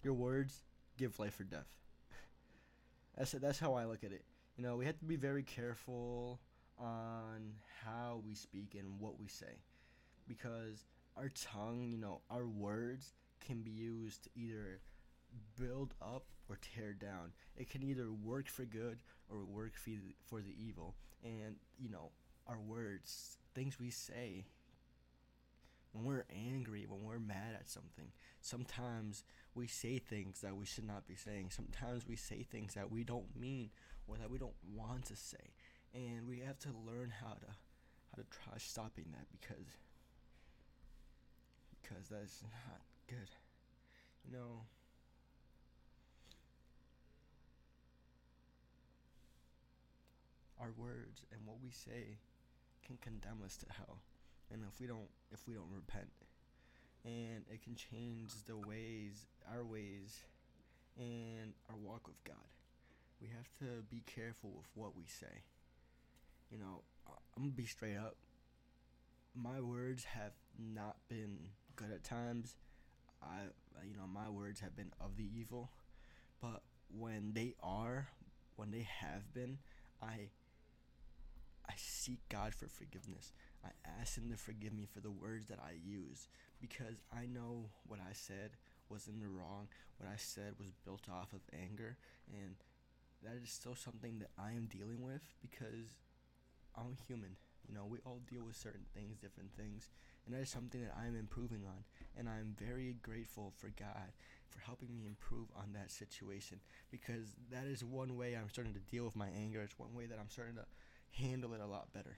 Your 0.03 0.13
words 0.13 0.63
give 0.97 1.19
life 1.19 1.39
or 1.39 1.43
death. 1.43 1.67
that's 3.17 3.31
that's 3.31 3.59
how 3.59 3.73
I 3.73 3.85
look 3.85 4.03
at 4.03 4.11
it. 4.11 4.23
You 4.57 4.63
know, 4.63 4.75
we 4.77 4.85
have 4.85 4.99
to 4.99 5.05
be 5.05 5.15
very 5.15 5.43
careful 5.43 6.39
on 6.77 7.53
how 7.85 8.21
we 8.25 8.35
speak 8.35 8.75
and 8.77 8.99
what 8.99 9.19
we 9.19 9.27
say 9.27 9.61
because 10.27 10.85
our 11.17 11.29
tongue, 11.29 11.89
you 11.91 11.97
know, 11.97 12.21
our 12.29 12.47
words 12.47 13.13
can 13.45 13.61
be 13.61 13.71
used 13.71 14.23
to 14.23 14.29
either 14.35 14.79
build 15.59 15.93
up 16.01 16.25
or 16.49 16.57
tear 16.61 16.93
down. 16.93 17.31
It 17.55 17.69
can 17.69 17.83
either 17.83 18.11
work 18.11 18.47
for 18.47 18.65
good 18.65 18.99
or 19.29 19.45
work 19.45 19.73
for 19.75 20.41
the, 20.41 20.55
evil. 20.57 20.95
And, 21.23 21.55
you 21.77 21.89
know, 21.89 22.11
our 22.47 22.59
words, 22.59 23.37
things 23.53 23.79
we 23.79 23.91
say, 23.91 24.45
when 25.91 26.05
we're 26.05 26.25
angry, 26.33 26.85
when 26.87 27.03
we're 27.03 27.19
mad 27.19 27.55
at 27.55 27.69
something, 27.69 28.11
sometimes 28.41 29.23
we 29.55 29.67
say 29.67 29.99
things 29.99 30.41
that 30.41 30.55
we 30.55 30.65
should 30.65 30.87
not 30.87 31.07
be 31.07 31.15
saying. 31.15 31.49
Sometimes 31.51 32.07
we 32.07 32.15
say 32.15 32.43
things 32.43 32.73
that 32.73 32.91
we 32.91 33.03
don't 33.03 33.35
mean 33.39 33.69
or 34.07 34.17
that 34.17 34.29
we 34.29 34.37
don't 34.37 34.53
want 34.75 35.05
to 35.05 35.15
say. 35.15 35.53
And 35.93 36.27
we 36.27 36.39
have 36.39 36.59
to 36.59 36.69
learn 36.85 37.11
how 37.21 37.33
to 37.33 37.47
how 38.11 38.21
to 38.21 38.23
try 38.29 38.57
stopping 38.57 39.05
that 39.11 39.27
because 39.31 39.77
because 41.81 42.09
that's 42.09 42.43
not 42.43 42.81
good. 43.07 43.29
You 44.25 44.33
know, 44.37 44.61
our 50.59 50.71
words 50.77 51.25
and 51.31 51.41
what 51.45 51.57
we 51.63 51.71
say 51.71 52.17
can 52.85 52.97
condemn 53.01 53.43
us 53.43 53.57
to 53.57 53.65
hell. 53.71 53.99
And 54.51 54.63
if 54.71 54.79
we 54.79 54.87
don't 54.87 55.09
if 55.31 55.47
we 55.47 55.53
don't 55.53 55.71
repent 55.73 56.09
and 57.05 57.45
it 57.49 57.63
can 57.63 57.75
change 57.75 58.31
the 58.45 58.57
ways 58.57 59.25
our 59.51 59.63
ways 59.63 60.19
and 60.97 61.53
our 61.69 61.77
walk 61.77 62.07
with 62.07 62.21
god. 62.23 62.35
We 63.21 63.27
have 63.27 63.49
to 63.59 63.83
be 63.89 64.01
careful 64.05 64.51
with 64.55 64.67
what 64.73 64.95
we 64.95 65.03
say. 65.07 65.43
You 66.51 66.57
know 66.57 66.81
i'm 67.07 67.43
gonna 67.43 67.51
be 67.51 67.65
straight 67.65 67.97
up. 67.97 68.15
My 69.35 69.61
words 69.61 70.03
have 70.03 70.33
not 70.57 70.97
been 71.07 71.49
good 71.75 71.91
at 71.91 72.03
times. 72.03 72.55
I 73.21 73.43
you 73.87 73.95
know 73.95 74.07
my 74.11 74.29
words 74.29 74.59
have 74.61 74.75
been 74.75 74.91
of 74.99 75.15
the 75.15 75.27
evil. 75.37 75.71
But 76.41 76.63
when 76.89 77.33
they 77.33 77.53
are 77.61 78.07
when 78.55 78.71
they 78.71 78.87
have 79.01 79.31
been 79.33 79.59
i 80.01 80.29
I 81.69 81.73
seek 81.77 82.19
God 82.29 82.55
for 82.55 82.67
forgiveness. 82.67 83.31
I 83.63 83.69
ask 84.01 84.17
Him 84.17 84.29
to 84.31 84.38
forgive 84.38 84.73
me 84.73 84.88
for 84.91 85.01
the 85.01 85.11
words 85.11 85.47
that 85.49 85.59
I 85.59 85.73
use 85.85 86.27
because 86.59 87.03
I 87.13 87.27
know 87.27 87.69
what 87.85 87.99
I 87.99 88.13
said 88.13 88.51
was 88.89 89.07
in 89.07 89.19
the 89.19 89.27
wrong. 89.27 89.67
What 89.97 90.09
I 90.09 90.15
said 90.17 90.55
was 90.57 90.71
built 90.83 91.05
off 91.11 91.31
of 91.31 91.41
anger, 91.53 91.97
and 92.33 92.55
that 93.23 93.39
is 93.43 93.51
still 93.51 93.75
something 93.75 94.19
that 94.19 94.31
I 94.38 94.51
am 94.51 94.65
dealing 94.65 95.03
with 95.03 95.21
because 95.41 95.93
I'm 96.75 96.97
human. 97.07 97.35
You 97.67 97.75
know, 97.75 97.85
we 97.85 97.99
all 98.03 98.21
deal 98.27 98.45
with 98.45 98.55
certain 98.55 98.85
things, 98.95 99.19
different 99.19 99.51
things, 99.55 99.89
and 100.25 100.33
that 100.33 100.41
is 100.41 100.49
something 100.49 100.81
that 100.81 100.95
I'm 100.97 101.15
improving 101.15 101.61
on. 101.67 101.83
And 102.17 102.27
I'm 102.27 102.55
very 102.57 102.95
grateful 103.03 103.53
for 103.57 103.69
God 103.77 104.09
for 104.49 104.59
helping 104.59 104.95
me 104.95 105.05
improve 105.05 105.47
on 105.55 105.73
that 105.73 105.91
situation 105.91 106.59
because 106.89 107.35
that 107.51 107.65
is 107.65 107.83
one 107.83 108.17
way 108.17 108.35
I'm 108.35 108.49
starting 108.49 108.73
to 108.73 108.79
deal 108.79 109.05
with 109.05 109.15
my 109.15 109.27
anger. 109.38 109.61
It's 109.61 109.77
one 109.77 109.93
way 109.93 110.07
that 110.07 110.17
I'm 110.19 110.29
starting 110.29 110.55
to 110.55 110.65
handle 111.11 111.53
it 111.53 111.61
a 111.61 111.65
lot 111.65 111.91
better. 111.93 112.17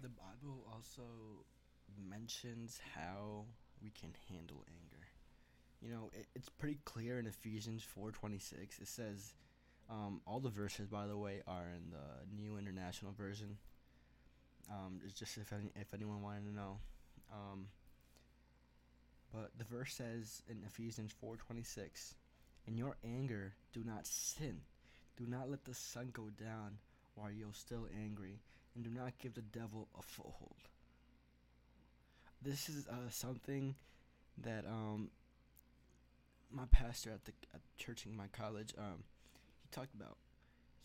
The 0.00 0.08
Bible 0.08 0.64
also 0.72 1.02
mentions 2.08 2.80
how 2.94 3.44
we 3.82 3.90
can 3.90 4.14
handle 4.28 4.64
anger. 4.68 5.06
You 5.80 5.90
know, 5.90 6.10
it, 6.12 6.26
it's 6.34 6.48
pretty 6.48 6.78
clear 6.84 7.18
in 7.18 7.26
Ephesians 7.26 7.84
4:26. 7.96 8.80
It 8.80 8.88
says 8.88 9.34
um, 9.90 10.20
all 10.26 10.40
the 10.40 10.50
verses, 10.50 10.86
by 10.86 11.06
the 11.06 11.16
way, 11.16 11.42
are 11.46 11.70
in 11.74 11.90
the 11.90 12.42
New 12.42 12.58
International 12.58 13.12
Version. 13.12 13.56
Um, 14.70 15.00
it's 15.04 15.14
just 15.14 15.36
if 15.38 15.52
any, 15.52 15.70
if 15.76 15.94
anyone 15.94 16.22
wanted 16.22 16.44
to 16.46 16.54
know. 16.54 16.78
Um, 17.32 17.68
but 19.32 19.50
the 19.58 19.64
verse 19.64 19.94
says 19.94 20.42
in 20.48 20.62
Ephesians 20.64 21.12
4:26, 21.22 22.14
"In 22.66 22.76
your 22.76 22.96
anger, 23.04 23.54
do 23.72 23.84
not 23.84 24.06
sin." 24.06 24.62
Do 25.18 25.26
not 25.26 25.50
let 25.50 25.64
the 25.64 25.74
sun 25.74 26.10
go 26.12 26.30
down 26.40 26.78
while 27.16 27.30
you're 27.30 27.52
still 27.52 27.88
angry, 28.04 28.38
and 28.74 28.84
do 28.84 28.90
not 28.90 29.18
give 29.18 29.34
the 29.34 29.42
devil 29.42 29.88
a 29.98 30.02
foothold. 30.02 30.54
This 32.40 32.68
is 32.68 32.86
uh, 32.86 33.10
something 33.10 33.74
that 34.44 34.64
um, 34.64 35.10
my 36.52 36.64
pastor 36.70 37.10
at 37.10 37.24
the 37.24 37.32
at 37.52 37.60
church 37.76 38.06
in 38.06 38.16
my 38.16 38.28
college 38.28 38.72
um, 38.78 39.02
he 39.60 39.68
talked 39.72 39.94
about. 39.94 40.16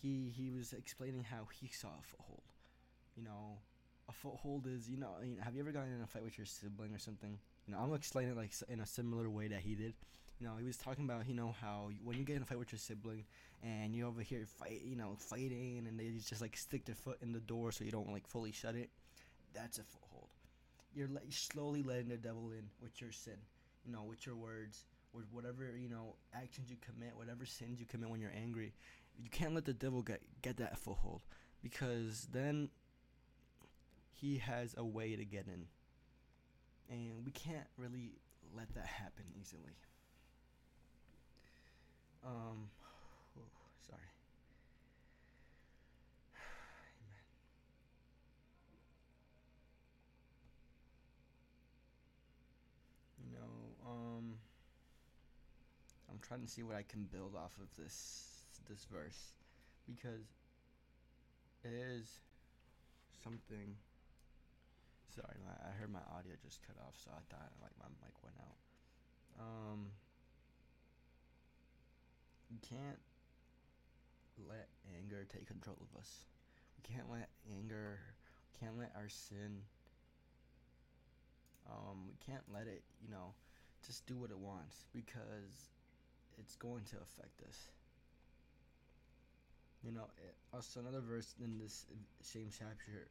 He 0.02 0.34
he 0.36 0.50
was 0.50 0.74
explaining 0.74 1.24
how 1.24 1.48
he 1.60 1.68
saw 1.68 1.90
a 1.90 2.04
foothold. 2.04 2.42
You 3.16 3.24
know, 3.24 3.60
a 4.10 4.12
foothold 4.12 4.66
is 4.68 4.90
you 4.90 4.98
know. 4.98 5.12
I 5.20 5.26
mean, 5.26 5.38
have 5.38 5.54
you 5.54 5.62
ever 5.62 5.72
gotten 5.72 5.94
in 5.94 6.02
a 6.02 6.08
fight 6.08 6.24
with 6.24 6.38
your 6.38 6.48
sibling 6.48 6.94
or 6.94 7.00
something? 7.00 7.38
You 7.68 7.74
know, 7.74 7.80
I'm 7.80 7.94
explaining 7.94 8.32
it 8.32 8.38
like 8.38 8.52
in 8.68 8.80
a 8.80 8.86
similar 8.86 9.30
way 9.30 9.48
that 9.50 9.62
he 9.62 9.76
did. 9.76 9.94
You 10.44 10.50
know, 10.50 10.58
he 10.60 10.66
was 10.66 10.76
talking 10.76 11.06
about 11.06 11.26
you 11.30 11.34
know 11.34 11.56
how 11.62 11.90
when 12.04 12.18
you 12.18 12.26
get 12.26 12.36
in 12.36 12.42
a 12.42 12.46
fight 12.46 12.60
with 12.60 12.74
your 12.74 12.80
sibling 12.80 13.24
and 13.64 13.96
you're 13.96 14.10
over 14.10 14.22
here 14.22 14.46
fight, 14.46 14.82
you 14.84 14.98
know, 14.98 15.16
fighting, 15.18 15.86
and 15.88 15.98
they 15.98 16.10
just 16.10 16.42
like 16.42 16.58
stick 16.58 16.84
their 16.84 16.96
foot 16.96 17.18
in 17.22 17.32
the 17.32 17.40
door 17.40 17.72
so 17.72 17.86
you 17.86 17.92
don't 17.92 18.12
like 18.12 18.28
fully 18.28 18.52
shut 18.52 18.76
it. 18.76 18.90
That's 19.54 19.78
a 19.78 19.84
foothold. 19.84 20.28
You're, 20.94 21.08
le- 21.08 21.22
slowly 21.30 21.82
letting 21.82 22.10
the 22.10 22.18
devil 22.18 22.52
in 22.52 22.66
with 22.82 23.00
your 23.00 23.14
sin, 23.14 23.38
you 23.86 23.94
know, 23.94 24.04
with 24.04 24.26
your 24.26 24.36
words, 24.36 24.84
with 25.14 25.24
whatever 25.32 25.78
you 25.78 25.88
know 25.88 26.16
actions 26.34 26.70
you 26.70 26.76
commit, 26.82 27.16
whatever 27.16 27.46
sins 27.46 27.80
you 27.80 27.86
commit 27.86 28.10
when 28.10 28.20
you're 28.20 28.36
angry. 28.36 28.74
You 29.18 29.30
can't 29.30 29.56
let 29.56 29.64
the 29.64 29.72
devil 29.72 30.02
get 30.02 30.20
get 30.42 30.58
that 30.58 30.78
foothold 30.78 31.22
because 31.62 32.28
then 32.34 32.68
he 34.12 34.40
has 34.40 34.76
a 34.78 34.84
way 34.84 35.16
to 35.16 35.24
get 35.24 35.46
in. 35.48 35.68
And 36.90 37.26
we 37.26 37.32
can't 37.32 37.68
really 37.78 38.20
let 38.54 38.76
that 38.76 38.88
happen 38.88 39.24
easily. 39.40 39.78
Um 42.26 42.70
oh, 43.38 43.42
sorry. 43.86 44.00
You 53.20 53.32
know, 53.40 53.90
um 53.90 54.36
I'm 56.10 56.20
trying 56.22 56.42
to 56.42 56.48
see 56.48 56.64
what 56.64 56.76
I 56.76 56.84
can 56.84 57.04
build 57.12 57.36
off 57.36 57.58
of 57.62 57.68
this 57.78 58.46
this 58.70 58.86
verse 58.92 59.34
because 59.86 60.24
it 61.64 61.74
is 61.74 62.08
something 63.24 63.76
sorry 65.10 65.36
I 65.44 65.72
heard 65.80 65.92
my 65.92 66.04
audio 66.16 66.34
just 66.42 66.62
cut 66.66 66.78
off 66.80 66.96
so 66.96 67.12
I 67.12 67.20
thought 67.30 67.52
like 67.62 67.76
my 67.80 67.90
mic 68.02 68.16
went 68.24 68.38
out 68.40 68.58
um 69.40 69.92
you 72.54 72.60
can't 72.62 73.02
let 74.48 74.70
anger 75.02 75.26
take 75.34 75.48
control 75.48 75.78
of 75.82 76.00
us 76.00 76.26
we 76.78 76.94
can't 76.94 77.10
let 77.10 77.30
anger 77.50 78.00
we 78.54 78.60
can't 78.60 78.78
let 78.78 78.92
our 78.96 79.10
sin 79.10 79.58
um 81.68 82.06
we 82.08 82.16
can't 82.26 82.44
let 82.54 82.68
it 82.68 82.84
you 83.02 83.10
know 83.10 83.34
just 83.86 84.06
do 84.08 84.18
what 84.18 84.32
it 84.32 84.38
wants 84.38 84.86
because 84.94 85.70
it's 86.40 86.56
going 86.56 86.84
to 86.86 86.96
affect 86.98 87.42
us. 87.48 87.72
You 89.84 89.92
know, 89.92 90.06
it, 90.18 90.36
also 90.54 90.80
another 90.80 91.02
verse 91.02 91.36
in 91.44 91.60
this 91.60 91.86
same 92.22 92.48
chapter, 92.50 93.08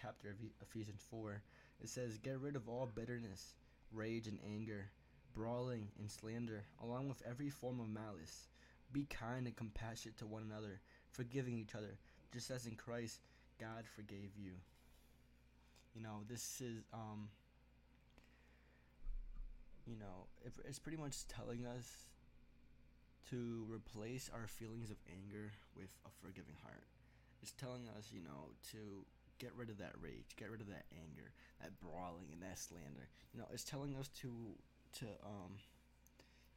chapter 0.00 0.30
of 0.30 0.36
Ephesians 0.62 1.02
4, 1.10 1.42
it 1.82 1.88
says, 1.88 2.18
Get 2.18 2.38
rid 2.38 2.54
of 2.54 2.68
all 2.68 2.88
bitterness, 2.94 3.54
rage, 3.92 4.28
and 4.28 4.38
anger, 4.46 4.86
brawling 5.34 5.88
and 5.98 6.08
slander, 6.08 6.62
along 6.82 7.08
with 7.08 7.22
every 7.28 7.50
form 7.50 7.80
of 7.80 7.88
malice. 7.88 8.46
Be 8.92 9.06
kind 9.06 9.46
and 9.46 9.56
compassionate 9.56 10.18
to 10.18 10.26
one 10.26 10.42
another, 10.42 10.80
forgiving 11.10 11.58
each 11.58 11.74
other, 11.74 11.98
just 12.32 12.50
as 12.50 12.66
in 12.66 12.74
Christ 12.74 13.20
God 13.58 13.84
forgave 13.94 14.32
you. 14.36 14.52
You 15.94 16.02
know, 16.02 16.24
this 16.28 16.60
is, 16.60 16.82
um, 16.92 17.28
you 19.86 19.96
know, 19.96 20.26
it, 20.44 20.52
it's 20.66 20.78
pretty 20.78 20.98
much 20.98 21.26
telling 21.28 21.66
us 21.66 22.06
to 23.30 23.66
replace 23.70 24.30
our 24.32 24.46
feelings 24.46 24.90
of 24.90 24.96
anger 25.08 25.52
with 25.76 25.94
a 26.06 26.10
forgiving 26.20 26.56
heart. 26.62 26.84
It's 27.42 27.52
telling 27.52 27.88
us, 27.96 28.08
you 28.12 28.20
know, 28.22 28.52
to 28.72 29.04
get 29.38 29.52
rid 29.56 29.70
of 29.70 29.78
that 29.78 29.92
rage, 30.00 30.36
get 30.36 30.50
rid 30.50 30.60
of 30.60 30.68
that 30.68 30.84
anger, 30.92 31.32
that 31.60 31.78
brawling 31.80 32.30
and 32.32 32.42
that 32.42 32.58
slander. 32.58 33.08
You 33.32 33.40
know, 33.40 33.46
it's 33.52 33.64
telling 33.64 33.96
us 33.96 34.08
to 34.20 34.30
to 35.00 35.06
um 35.24 35.56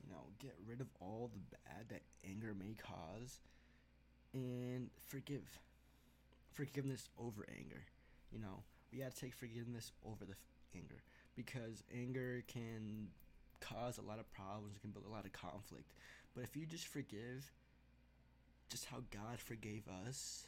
you 0.06 0.14
know, 0.14 0.24
get 0.40 0.56
rid 0.68 0.82
of 0.82 0.88
all 1.00 1.32
the 1.34 1.58
bad 1.58 1.90
that 1.90 2.02
anger 2.28 2.54
may 2.54 2.76
cause 2.76 3.40
and 4.34 4.90
forgive. 5.08 5.60
Forgiveness 6.54 7.10
over 7.18 7.46
anger. 7.58 7.84
You 8.32 8.40
know, 8.40 8.64
we 8.92 9.00
got 9.00 9.14
to 9.14 9.20
take 9.20 9.34
forgiveness 9.34 9.92
over 10.06 10.26
the 10.26 10.32
f- 10.32 10.38
anger 10.76 11.02
because 11.36 11.84
anger 11.94 12.44
can 12.48 13.08
cause 13.60 13.98
a 13.98 14.02
lot 14.02 14.20
of 14.20 14.32
problems, 14.34 14.76
it 14.76 14.82
can 14.82 14.92
build 14.92 15.06
a 15.06 15.12
lot 15.12 15.26
of 15.26 15.34
conflict. 15.34 15.94
But 16.34 16.44
if 16.44 16.56
you 16.56 16.66
just 16.66 16.88
forgive 16.88 17.52
just 18.70 18.86
how 18.86 18.98
God 19.12 19.40
forgave 19.40 19.84
us, 20.08 20.48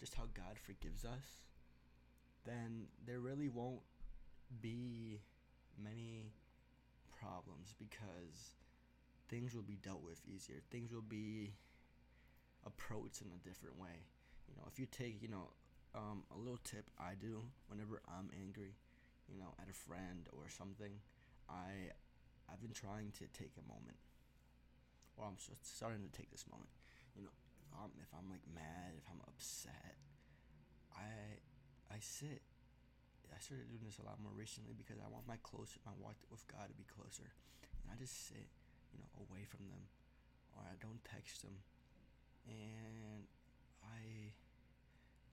just 0.00 0.14
how 0.14 0.24
God 0.34 0.58
forgives 0.58 1.04
us, 1.04 1.46
then 2.44 2.86
there 3.06 3.20
really 3.20 3.48
won't 3.48 3.80
be 4.60 5.20
many 5.82 6.32
problems 7.22 7.74
because 7.78 8.58
things 9.28 9.54
will 9.54 9.62
be 9.62 9.78
dealt 9.80 10.02
with 10.02 10.20
easier. 10.26 10.58
Things 10.70 10.92
will 10.92 11.06
be 11.06 11.54
approached 12.66 13.22
in 13.22 13.28
a 13.30 13.40
different 13.46 13.78
way. 13.78 14.10
You 14.48 14.56
know, 14.56 14.66
if 14.70 14.78
you 14.78 14.86
take, 14.86 15.22
you 15.22 15.28
know, 15.28 15.54
um, 15.94 16.24
a 16.34 16.38
little 16.38 16.60
tip 16.64 16.90
I 16.98 17.14
do 17.20 17.42
whenever 17.68 18.02
I'm 18.08 18.30
angry, 18.34 18.74
you 19.28 19.38
know, 19.38 19.54
at 19.60 19.68
a 19.68 19.76
friend 19.76 20.26
or 20.32 20.48
something, 20.48 20.92
I 21.48 21.94
I've 22.50 22.60
been 22.60 22.72
trying 22.74 23.12
to 23.12 23.26
take 23.32 23.52
a 23.56 23.68
moment 23.68 23.96
well, 25.16 25.28
I'm 25.28 25.38
starting 25.62 26.02
to 26.02 26.12
take 26.12 26.30
this 26.30 26.44
moment. 26.50 26.70
You 27.16 27.22
know, 27.22 27.34
if 27.62 27.72
I'm 27.76 27.90
if 28.00 28.08
I'm 28.16 28.30
like 28.30 28.44
mad, 28.54 28.96
if 28.96 29.04
I'm 29.10 29.20
upset, 29.28 29.96
I 30.96 31.38
I 31.92 31.98
sit. 32.00 32.42
I 33.32 33.40
started 33.40 33.68
doing 33.72 33.84
this 33.88 33.98
a 33.98 34.06
lot 34.06 34.20
more 34.20 34.32
recently 34.36 34.76
because 34.76 35.00
I 35.00 35.08
want 35.08 35.26
my 35.26 35.40
closer 35.40 35.80
my 35.88 35.96
walk 35.96 36.20
with 36.28 36.44
God 36.46 36.68
to 36.68 36.76
be 36.76 36.84
closer, 36.84 37.32
and 37.82 37.86
I 37.88 37.96
just 37.96 38.28
sit, 38.28 38.48
you 38.92 39.00
know, 39.00 39.08
away 39.24 39.48
from 39.48 39.66
them, 39.72 39.88
or 40.54 40.62
I 40.68 40.76
don't 40.78 41.00
text 41.02 41.42
them, 41.42 41.64
and 42.44 43.24
I 43.80 44.36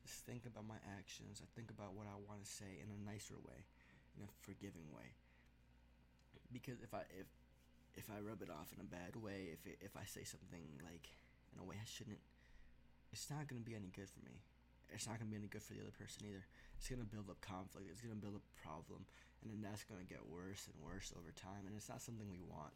just 0.01 0.25
think 0.25 0.47
about 0.47 0.65
my 0.65 0.79
actions. 0.97 1.43
I 1.43 1.47
think 1.53 1.69
about 1.69 1.93
what 1.93 2.07
I 2.07 2.15
want 2.17 2.41
to 2.41 2.49
say 2.49 2.79
in 2.81 2.89
a 2.89 2.99
nicer 3.03 3.37
way, 3.37 3.67
in 4.17 4.23
a 4.23 4.31
forgiving 4.41 4.89
way. 4.89 5.13
Because 6.49 6.81
if 6.81 6.95
I 6.95 7.03
if 7.13 7.29
if 7.93 8.09
I 8.09 8.23
rub 8.23 8.41
it 8.41 8.49
off 8.49 8.71
in 8.73 8.79
a 8.79 8.87
bad 8.87 9.19
way, 9.19 9.51
if 9.51 9.65
it, 9.67 9.77
if 9.81 9.97
I 9.97 10.05
say 10.05 10.23
something 10.23 10.81
like 10.81 11.11
in 11.53 11.59
a 11.59 11.65
way 11.65 11.75
I 11.77 11.85
shouldn't, 11.85 12.21
it's 13.11 13.29
not 13.29 13.47
gonna 13.47 13.61
be 13.61 13.75
any 13.75 13.91
good 13.93 14.09
for 14.09 14.23
me. 14.25 14.41
It's 14.93 15.07
not 15.07 15.19
gonna 15.19 15.29
be 15.29 15.37
any 15.37 15.47
good 15.47 15.63
for 15.63 15.73
the 15.73 15.81
other 15.81 15.95
person 15.95 16.25
either. 16.25 16.45
It's 16.77 16.89
gonna 16.89 17.07
build 17.07 17.29
up 17.29 17.41
conflict. 17.41 17.87
It's 17.91 18.01
gonna 18.01 18.19
build 18.19 18.35
up 18.35 18.45
problem, 18.57 19.05
and 19.41 19.51
then 19.51 19.61
that's 19.61 19.83
gonna 19.83 20.07
get 20.07 20.25
worse 20.25 20.67
and 20.67 20.75
worse 20.81 21.13
over 21.17 21.31
time. 21.31 21.67
And 21.67 21.75
it's 21.75 21.89
not 21.89 22.01
something 22.01 22.29
we 22.29 22.41
want. 22.41 22.73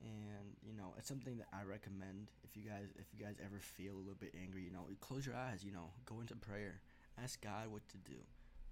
And 0.00 0.56
you 0.62 0.76
know, 0.76 0.94
it's 0.98 1.08
something 1.08 1.38
that 1.38 1.48
I 1.52 1.64
recommend 1.64 2.30
if 2.44 2.56
you 2.56 2.62
guys 2.62 2.92
if 2.98 3.06
you 3.12 3.24
guys 3.24 3.36
ever 3.42 3.58
feel 3.60 3.94
a 3.94 4.02
little 4.04 4.20
bit 4.20 4.34
angry. 4.36 4.62
You 4.62 4.72
know, 4.72 4.86
close 5.00 5.26
your 5.26 5.36
eyes. 5.36 5.64
You 5.64 5.72
know, 5.72 5.90
go 6.04 6.20
into 6.20 6.36
prayer. 6.36 6.80
Ask 7.16 7.40
God 7.42 7.72
what 7.72 7.88
to 7.88 7.98
do. 7.98 8.20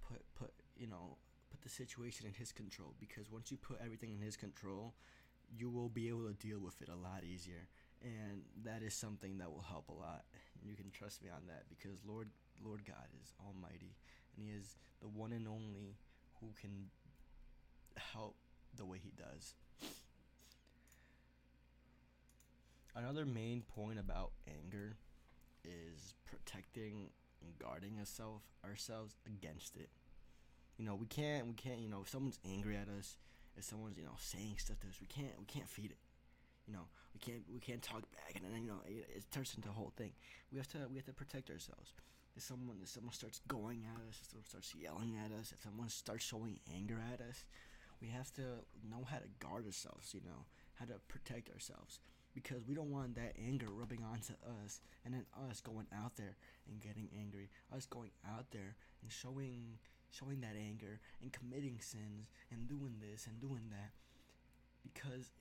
Put 0.07 0.21
put 0.35 0.53
you 0.77 0.87
know 0.87 1.17
put 1.49 1.61
the 1.61 1.69
situation 1.69 2.27
in 2.27 2.33
his 2.33 2.51
control 2.51 2.93
because 2.99 3.31
once 3.31 3.51
you 3.51 3.57
put 3.57 3.79
everything 3.83 4.11
in 4.11 4.19
his 4.19 4.37
control, 4.37 4.93
you 5.57 5.69
will 5.69 5.89
be 5.89 6.09
able 6.09 6.27
to 6.27 6.33
deal 6.33 6.59
with 6.59 6.81
it 6.81 6.89
a 6.89 6.95
lot 6.95 7.23
easier. 7.23 7.67
And 8.01 8.43
that 8.63 8.83
is 8.83 8.93
something 8.93 9.37
that 9.39 9.51
will 9.51 9.65
help 9.67 9.89
a 9.89 9.93
lot. 9.93 10.25
You 10.67 10.75
can 10.75 10.91
trust 10.91 11.23
me 11.23 11.29
on 11.29 11.47
that 11.47 11.63
because 11.69 11.99
Lord 12.05 12.29
Lord 12.63 12.85
God 12.85 13.07
is 13.21 13.33
almighty 13.45 13.95
and 14.35 14.45
he 14.45 14.51
is 14.51 14.75
the 15.01 15.07
one 15.07 15.31
and 15.31 15.47
only 15.47 15.97
who 16.39 16.47
can 16.59 16.89
help 17.97 18.35
the 18.75 18.85
way 18.85 18.99
he 19.01 19.11
does. 19.15 19.53
Another 22.95 23.25
main 23.25 23.61
point 23.61 23.99
about 23.99 24.31
anger 24.47 24.95
is 25.63 26.13
protecting 26.25 27.09
and 27.41 27.57
guarding 27.59 27.97
ourselves 27.99 28.43
ourselves 28.63 29.15
against 29.25 29.75
it 29.75 29.89
you 30.77 30.85
know, 30.85 30.95
we 30.95 31.05
can't 31.05 31.47
we 31.47 31.53
can't 31.53 31.79
you 31.79 31.89
know 31.89 32.01
if 32.01 32.09
someone's 32.09 32.39
angry 32.45 32.75
at 32.75 32.87
us, 32.89 33.17
if 33.55 33.63
someone's 33.63 33.97
you 33.97 34.03
know 34.03 34.17
saying 34.19 34.55
stuff 34.57 34.79
to 34.81 34.87
us, 34.87 34.99
we 34.99 35.07
can't 35.07 35.33
we 35.39 35.45
can't 35.45 35.69
feed 35.69 35.91
it. 35.91 35.97
You 36.67 36.73
know, 36.73 36.87
we 37.13 37.19
can't 37.19 37.43
we 37.53 37.59
can't 37.59 37.81
talk 37.81 38.01
back, 38.11 38.35
and 38.35 38.53
then 38.53 38.63
you 38.63 38.69
know 38.69 38.81
it, 38.87 39.07
it 39.17 39.23
turns 39.31 39.53
into 39.55 39.69
a 39.69 39.73
whole 39.73 39.93
thing. 39.95 40.11
We 40.51 40.57
have 40.57 40.67
to 40.69 40.87
we 40.89 40.95
have 40.97 41.05
to 41.05 41.13
protect 41.13 41.49
ourselves. 41.49 41.93
If 42.35 42.43
someone 42.43 42.77
if 42.81 42.89
someone 42.89 43.13
starts 43.13 43.39
going 43.47 43.85
at 43.85 44.01
us, 44.09 44.19
if 44.21 44.27
someone 44.29 44.45
starts 44.47 44.73
yelling 44.75 45.17
at 45.23 45.31
us, 45.31 45.51
if 45.51 45.61
someone 45.63 45.89
starts 45.89 46.25
showing 46.25 46.59
anger 46.73 47.01
at 47.13 47.21
us, 47.21 47.45
we 48.01 48.09
have 48.09 48.31
to 48.33 48.65
know 48.89 49.05
how 49.05 49.17
to 49.17 49.29
guard 49.39 49.65
ourselves. 49.65 50.13
You 50.13 50.21
know, 50.25 50.45
how 50.75 50.85
to 50.85 50.99
protect 51.07 51.49
ourselves 51.49 51.99
because 52.33 52.67
we 52.67 52.75
don't 52.75 52.91
want 52.91 53.15
that 53.15 53.33
anger 53.39 53.67
rubbing 53.71 54.03
onto 54.03 54.33
us 54.61 54.81
and 55.05 55.13
then 55.13 55.25
us 55.49 55.61
going 55.61 55.87
out 55.95 56.15
there 56.17 56.35
and 56.69 56.81
getting 56.81 57.07
angry 57.17 57.49
us 57.73 57.85
going 57.85 58.11
out 58.27 58.45
there 58.51 58.75
and 59.01 59.11
showing 59.11 59.79
showing 60.11 60.41
that 60.41 60.55
anger 60.59 60.99
and 61.21 61.31
committing 61.31 61.79
sins 61.79 62.29
and 62.51 62.67
doing 62.67 62.95
this 62.99 63.25
and 63.25 63.39
doing 63.39 63.63
that 63.71 63.91
because 64.83 65.31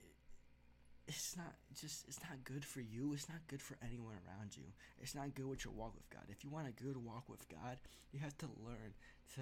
it's 1.06 1.36
not 1.36 1.54
just 1.78 2.04
it's 2.08 2.20
not 2.20 2.44
good 2.44 2.64
for 2.64 2.80
you 2.80 3.12
it's 3.12 3.28
not 3.28 3.38
good 3.48 3.60
for 3.62 3.76
anyone 3.82 4.14
around 4.26 4.56
you. 4.56 4.64
It's 5.00 5.14
not 5.14 5.34
good 5.34 5.46
with 5.46 5.64
your 5.64 5.74
walk 5.74 5.94
with 5.94 6.08
god. 6.10 6.22
If 6.28 6.44
you 6.44 6.50
want 6.50 6.68
a 6.68 6.82
good 6.82 6.96
walk 6.96 7.28
with 7.28 7.48
god 7.48 7.78
you 8.12 8.20
have 8.20 8.36
to 8.38 8.46
learn 8.64 8.94
to 9.34 9.40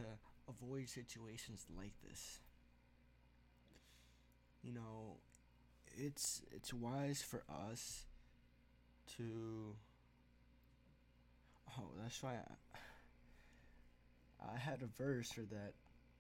avoid 0.49 0.89
situations 0.89 1.67
like 1.77 1.93
this. 2.09 2.41
You 4.63 4.73
know 4.73 5.17
it's 5.97 6.43
it's 6.51 6.73
wise 6.73 7.23
for 7.23 7.43
us 7.71 8.05
to 9.17 9.75
oh 11.79 11.91
that's 12.01 12.23
why 12.23 12.39
I, 14.43 14.55
I 14.55 14.59
had 14.59 14.83
a 14.83 15.03
verse 15.03 15.31
for 15.31 15.43
that 15.43 15.75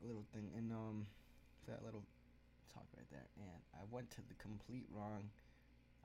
little 0.04 0.24
thing, 0.32 0.50
and 0.56 0.72
um, 0.72 1.06
that 1.68 1.84
little 1.84 2.02
talk 2.74 2.86
right 2.96 3.08
there, 3.10 3.28
and 3.40 3.50
I 3.74 3.84
went 3.90 4.10
to 4.12 4.22
the 4.28 4.34
complete 4.34 4.86
wrong. 4.94 5.30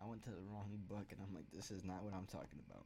I 0.01 0.07
went 0.07 0.23
to 0.23 0.29
the 0.29 0.45
wrong 0.51 0.69
book, 0.87 1.07
and 1.11 1.19
I'm 1.21 1.33
like, 1.33 1.49
this 1.51 1.71
is 1.71 1.83
not 1.83 2.03
what 2.03 2.13
I'm 2.13 2.27
talking 2.27 2.59
about. 2.69 2.85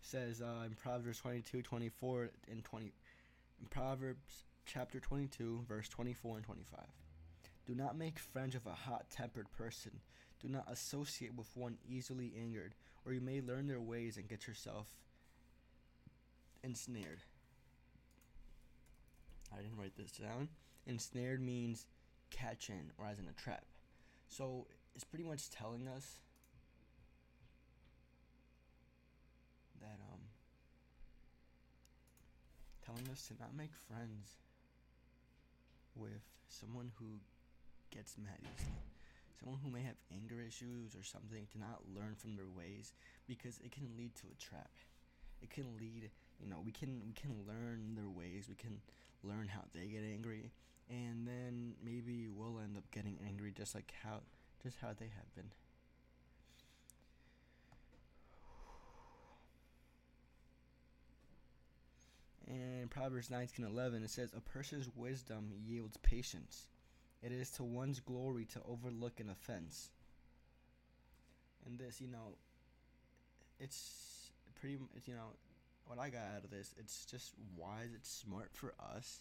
It 0.00 0.06
says 0.06 0.42
uh, 0.42 0.66
in 0.66 0.74
Proverbs 0.74 1.18
22, 1.18 1.62
24, 1.62 2.30
and 2.50 2.64
20. 2.64 2.92
In 3.60 3.66
Proverbs 3.68 4.44
chapter 4.66 5.00
22, 5.00 5.64
verse 5.68 5.88
24 5.88 6.36
and 6.36 6.44
25. 6.44 6.80
Do 7.66 7.74
not 7.74 7.96
make 7.98 8.18
friends 8.18 8.54
with 8.54 8.66
a 8.66 8.70
hot 8.70 9.06
tempered 9.10 9.50
person. 9.52 10.00
Do 10.40 10.48
not 10.48 10.70
associate 10.70 11.34
with 11.34 11.48
one 11.54 11.76
easily 11.88 12.32
angered, 12.40 12.74
or 13.04 13.12
you 13.12 13.20
may 13.20 13.40
learn 13.40 13.66
their 13.66 13.80
ways 13.80 14.16
and 14.16 14.28
get 14.28 14.46
yourself 14.46 14.86
ensnared. 16.62 17.20
I 19.52 19.62
didn't 19.62 19.78
write 19.78 19.96
this 19.96 20.12
down. 20.12 20.48
Ensnared 20.88 21.42
means 21.42 21.84
catch 22.30 22.70
in 22.70 22.90
or 22.96 23.06
as 23.06 23.18
in 23.18 23.28
a 23.28 23.32
trap. 23.32 23.64
So 24.28 24.66
it's 24.94 25.04
pretty 25.04 25.24
much 25.24 25.50
telling 25.50 25.86
us 25.86 26.20
that 29.80 30.00
um 30.10 30.20
telling 32.84 33.06
us 33.12 33.28
to 33.28 33.34
not 33.38 33.54
make 33.54 33.70
friends 33.86 34.38
with 35.94 36.24
someone 36.48 36.90
who 36.98 37.20
gets 37.90 38.16
mad 38.16 38.38
easily. 38.40 38.72
Someone 39.38 39.58
who 39.62 39.70
may 39.70 39.82
have 39.82 39.96
anger 40.10 40.40
issues 40.40 40.96
or 40.96 41.04
something 41.04 41.46
to 41.52 41.58
not 41.58 41.82
learn 41.94 42.14
from 42.16 42.34
their 42.34 42.48
ways 42.48 42.94
because 43.28 43.58
it 43.62 43.72
can 43.72 43.86
lead 43.96 44.14
to 44.16 44.26
a 44.32 44.42
trap. 44.42 44.70
It 45.42 45.50
can 45.50 45.76
lead, 45.78 46.10
you 46.40 46.48
know, 46.48 46.62
we 46.64 46.72
can 46.72 47.02
we 47.06 47.12
can 47.12 47.44
learn 47.46 47.94
their 47.94 48.08
ways. 48.08 48.46
We 48.48 48.56
can 48.56 48.80
learn 49.22 49.48
how 49.48 49.60
they 49.74 49.86
get 49.86 50.02
angry 50.02 50.50
and 50.90 51.26
then 51.26 51.74
maybe 51.84 52.28
we'll 52.28 52.60
end 52.60 52.76
up 52.76 52.90
getting 52.90 53.18
angry 53.26 53.52
just 53.54 53.74
like 53.74 53.92
how 54.02 54.20
just 54.62 54.76
how 54.80 54.88
they 54.98 55.06
have 55.06 55.34
been. 55.34 55.50
And 62.46 62.90
Proverbs 62.90 63.28
19:11 63.28 64.02
it 64.02 64.10
says 64.10 64.32
a 64.34 64.40
person's 64.40 64.88
wisdom 64.96 65.52
yields 65.66 65.98
patience. 65.98 66.66
It 67.22 67.32
is 67.32 67.50
to 67.52 67.64
one's 67.64 68.00
glory 68.00 68.46
to 68.46 68.62
overlook 68.66 69.20
an 69.20 69.28
offense. 69.28 69.90
And 71.66 71.78
this, 71.78 72.00
you 72.00 72.06
know, 72.06 72.36
it's 73.60 74.30
pretty 74.54 74.78
it's, 74.96 75.06
you 75.06 75.14
know, 75.14 75.34
what 75.86 75.98
I 75.98 76.08
got 76.08 76.22
out 76.34 76.44
of 76.44 76.50
this, 76.50 76.74
it's 76.78 77.04
just 77.04 77.32
wise, 77.56 77.90
it's 77.94 78.10
smart 78.10 78.50
for 78.54 78.72
us 78.94 79.20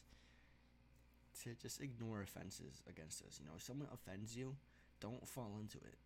to 1.43 1.55
just 1.61 1.81
ignore 1.81 2.21
offenses 2.21 2.81
against 2.89 3.21
us. 3.23 3.39
You 3.39 3.45
know, 3.45 3.53
if 3.55 3.63
someone 3.63 3.87
offends 3.93 4.35
you, 4.35 4.55
don't 4.99 5.27
fall 5.27 5.57
into 5.59 5.77
it 5.77 5.97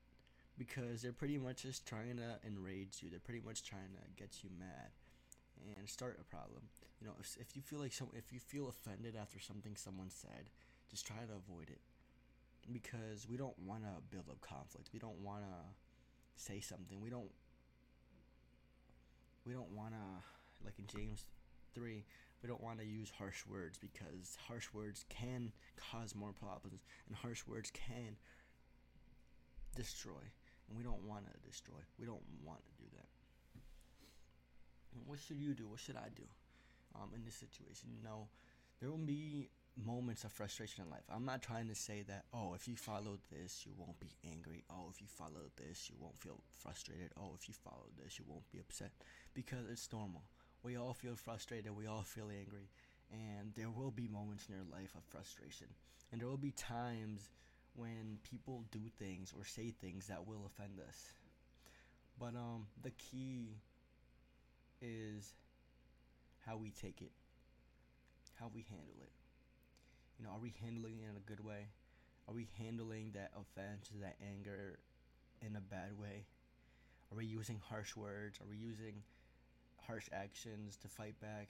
because 0.58 1.02
they're 1.02 1.12
pretty 1.12 1.38
much 1.38 1.64
just 1.64 1.88
trying 1.88 2.18
to 2.18 2.38
enrage 2.46 3.00
you. 3.02 3.10
They're 3.10 3.20
pretty 3.20 3.42
much 3.46 3.64
trying 3.64 3.94
to 3.96 4.22
get 4.22 4.44
you 4.44 4.50
mad 4.60 4.92
and 5.78 5.88
start 5.88 6.20
a 6.20 6.24
problem. 6.24 6.64
You 7.00 7.08
know, 7.08 7.14
if, 7.20 7.38
if 7.40 7.56
you 7.56 7.62
feel 7.62 7.80
like 7.80 7.94
some 7.94 8.10
if 8.14 8.32
you 8.32 8.40
feel 8.40 8.70
offended 8.70 9.16
after 9.20 9.40
something 9.40 9.76
someone 9.76 10.10
said, 10.10 10.50
just 10.90 11.08
try 11.08 11.18
to 11.18 11.34
avoid 11.34 11.70
it 11.70 11.82
because 12.72 13.28
we 13.30 13.38
don't 13.38 13.58
want 13.66 13.84
to 13.84 14.02
build 14.10 14.30
up 14.30 14.42
conflict. 14.42 14.90
We 14.94 15.00
don't 15.00 15.20
want 15.22 15.42
to 15.42 16.44
say 16.44 16.60
something. 16.60 17.02
We 17.02 17.10
don't 17.10 17.32
we 19.46 19.54
don't 19.54 19.72
want 19.72 19.94
to 19.94 20.66
like 20.66 20.78
in 20.78 20.86
James 20.86 21.26
3 21.74 22.04
we 22.42 22.50
don't 22.50 22.62
want 22.62 22.80
to 22.80 22.86
use 22.86 23.12
harsh 23.18 23.46
words 23.48 23.78
because 23.78 24.38
harsh 24.48 24.68
words 24.74 25.06
can 25.10 25.52
cause 25.78 26.16
more 26.16 26.34
problems 26.34 26.82
and 27.08 27.16
harsh 27.16 27.44
words 27.48 27.72
can 27.72 28.18
destroy. 29.76 30.24
And 30.68 30.78
we 30.78 30.84
don't 30.84 31.04
want 31.04 31.26
to 31.26 31.48
destroy. 31.48 31.80
We 32.00 32.06
don't 32.06 32.24
want 32.44 32.62
to 32.66 32.84
do 32.84 32.90
that. 32.96 33.08
And 34.96 35.04
what 35.06 35.20
should 35.20 35.38
you 35.38 35.54
do? 35.54 35.68
What 35.68 35.80
should 35.80 35.98
i 35.98 36.10
do 36.16 36.24
um, 36.96 37.10
in 37.16 37.24
this 37.24 37.36
situation? 37.36 37.90
You 37.96 38.04
know 38.04 38.28
there 38.80 38.90
will 38.90 38.98
be 38.98 39.50
moments 39.78 40.24
of 40.24 40.32
frustration 40.32 40.84
in 40.84 40.90
life. 40.90 41.04
I'm 41.10 41.26
not 41.26 41.42
trying 41.42 41.68
to 41.70 41.76
say 41.76 42.04
that 42.08 42.26
oh 42.34 42.54
if 42.56 42.68
you 42.68 42.76
follow 42.76 43.20
this 43.32 43.64
you 43.66 43.74
won't 43.78 44.00
be 44.00 44.12
angry. 44.26 44.64
Oh 44.70 44.90
if 44.92 45.00
you 45.00 45.08
follow 45.08 45.52
this 45.56 45.90
you 45.90 45.96
won't 46.00 46.20
feel 46.20 46.42
frustrated. 46.58 47.12
Oh 47.20 47.36
if 47.40 47.48
you 47.48 47.54
follow 47.54 47.88
this 48.02 48.18
you 48.18 48.26
won't 48.28 48.50
be 48.52 48.60
upset. 48.60 48.92
Because 49.34 49.70
it's 49.72 49.92
normal 49.94 50.24
we 50.64 50.78
all 50.78 50.94
feel 50.94 51.16
frustrated, 51.16 51.76
we 51.76 51.88
all 51.88 52.04
feel 52.04 52.30
angry, 52.30 52.70
and 53.12 53.54
there 53.56 53.70
will 53.70 53.92
be 53.92 54.08
moments 54.08 54.48
in 54.48 54.56
your 54.56 54.66
life 54.72 54.94
of 54.96 55.04
frustration. 55.06 55.68
And 56.12 56.20
there 56.22 56.28
will 56.28 56.38
be 56.38 56.52
times 56.52 57.30
when 57.76 58.20
people 58.30 58.66
do 58.72 58.82
things 59.00 59.34
or 59.38 59.46
say 59.46 59.72
things 59.72 60.08
that 60.08 60.28
will 60.28 60.46
offend 60.46 60.80
us. 60.88 61.14
But 62.18 62.36
um 62.36 62.68
the 62.82 62.92
key 62.92 63.58
is 64.82 65.36
how 66.46 66.58
we 66.58 66.72
take 66.72 67.02
it. 67.02 67.12
How 68.40 68.50
we 68.54 68.64
handle 68.70 68.96
it. 69.02 69.12
You 70.18 70.26
know, 70.26 70.32
are 70.32 70.40
we 70.40 70.54
handling 70.64 71.00
it 71.00 71.10
in 71.10 71.18
a 71.18 71.26
good 71.26 71.44
way? 71.44 71.68
Are 72.28 72.34
we 72.34 72.48
handling 72.58 73.12
that 73.14 73.32
offense, 73.36 73.90
that 74.02 74.16
anger 74.22 74.80
in 75.42 75.56
a 75.56 75.62
bad 75.62 75.98
way? 76.00 76.26
Are 77.12 77.18
we 77.18 77.26
using 77.26 77.60
harsh 77.70 77.96
words? 77.96 78.40
Are 78.42 78.48
we 78.50 78.58
using 78.58 79.04
harsh 79.88 80.08
actions 80.14 80.78
to 80.78 80.88
fight 80.88 81.20
back. 81.22 81.50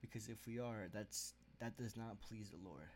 Because 0.00 0.28
if 0.28 0.46
we 0.46 0.58
are 0.58 0.88
that's 0.92 1.34
that 1.60 1.76
does 1.76 1.96
not 1.96 2.20
please 2.20 2.50
the 2.50 2.68
lord. 2.68 2.88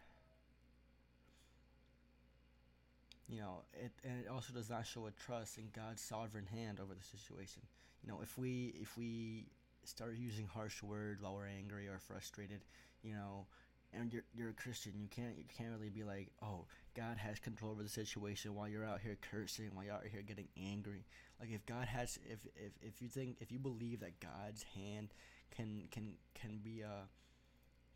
You 3.29 3.41
know 3.41 3.63
it 3.73 3.93
and 4.05 4.25
it 4.25 4.29
also 4.29 4.53
does 4.53 4.71
not 4.71 4.87
show 4.87 5.07
a 5.07 5.11
trust 5.13 5.59
in 5.59 5.65
god's 5.75 6.03
sovereign 6.03 6.47
hand 6.47 6.81
over 6.81 6.95
the 6.95 7.19
situation. 7.19 7.63
You 8.03 8.11
know 8.11 8.21
if 8.23 8.37
we 8.39 8.75
if 8.81 8.97
we 8.97 9.47
start 9.85 10.17
using 10.17 10.47
harsh 10.47 10.83
words 10.83 11.23
while 11.23 11.35
we're 11.35 11.47
angry 11.47 11.89
or 11.89 11.99
frustrated 11.99 12.61
you 13.03 13.15
know 13.15 13.47
and 13.93 14.13
you're 14.13 14.25
you're 14.35 14.51
a 14.51 14.55
Christian, 14.55 14.93
you 14.99 15.09
can't 15.09 15.37
you 15.37 15.45
can't 15.57 15.71
really 15.71 15.91
be 15.91 16.05
like, 16.05 16.31
oh, 16.43 16.67
God 16.95 17.17
has 17.19 17.39
control 17.39 17.73
over 17.73 17.83
the 17.83 17.89
situation 17.89 18.55
while 18.55 18.69
you're 18.69 18.85
out 18.85 19.01
here 19.01 19.19
cursing, 19.31 19.71
while 19.75 19.85
you're 19.85 19.95
out 19.95 20.07
here 20.11 20.23
getting 20.23 20.49
angry. 20.57 21.05
Like 21.41 21.51
if 21.51 21.65
God 21.67 21.87
has, 21.87 22.19
if 22.25 22.41
if 22.57 22.73
if 22.81 23.03
you 23.03 23.09
think 23.09 23.37
if 23.41 23.51
you 23.51 23.59
believe 23.59 24.01
that 24.01 24.21
God's 24.21 24.65
hand 24.75 25.15
can 25.55 25.89
can 25.91 26.15
can 26.35 26.59
be 26.63 26.83
uh 26.85 27.07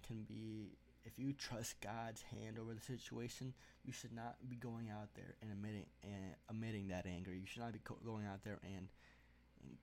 can 0.06 0.22
be 0.22 0.76
if 1.04 1.18
you 1.18 1.32
trust 1.32 1.80
God's 1.80 2.22
hand 2.22 2.58
over 2.58 2.72
the 2.74 2.80
situation, 2.80 3.52
you 3.84 3.92
should 3.92 4.12
not 4.12 4.36
be 4.48 4.56
going 4.56 4.88
out 4.90 5.08
there 5.14 5.36
and 5.42 5.52
emitting 5.52 5.86
and 6.02 6.34
emitting 6.50 6.88
that 6.88 7.06
anger. 7.06 7.32
You 7.32 7.46
should 7.46 7.62
not 7.62 7.72
be 7.72 7.80
co- 7.84 7.98
going 8.04 8.26
out 8.26 8.42
there 8.42 8.58
and 8.64 8.88
and, 9.62 9.76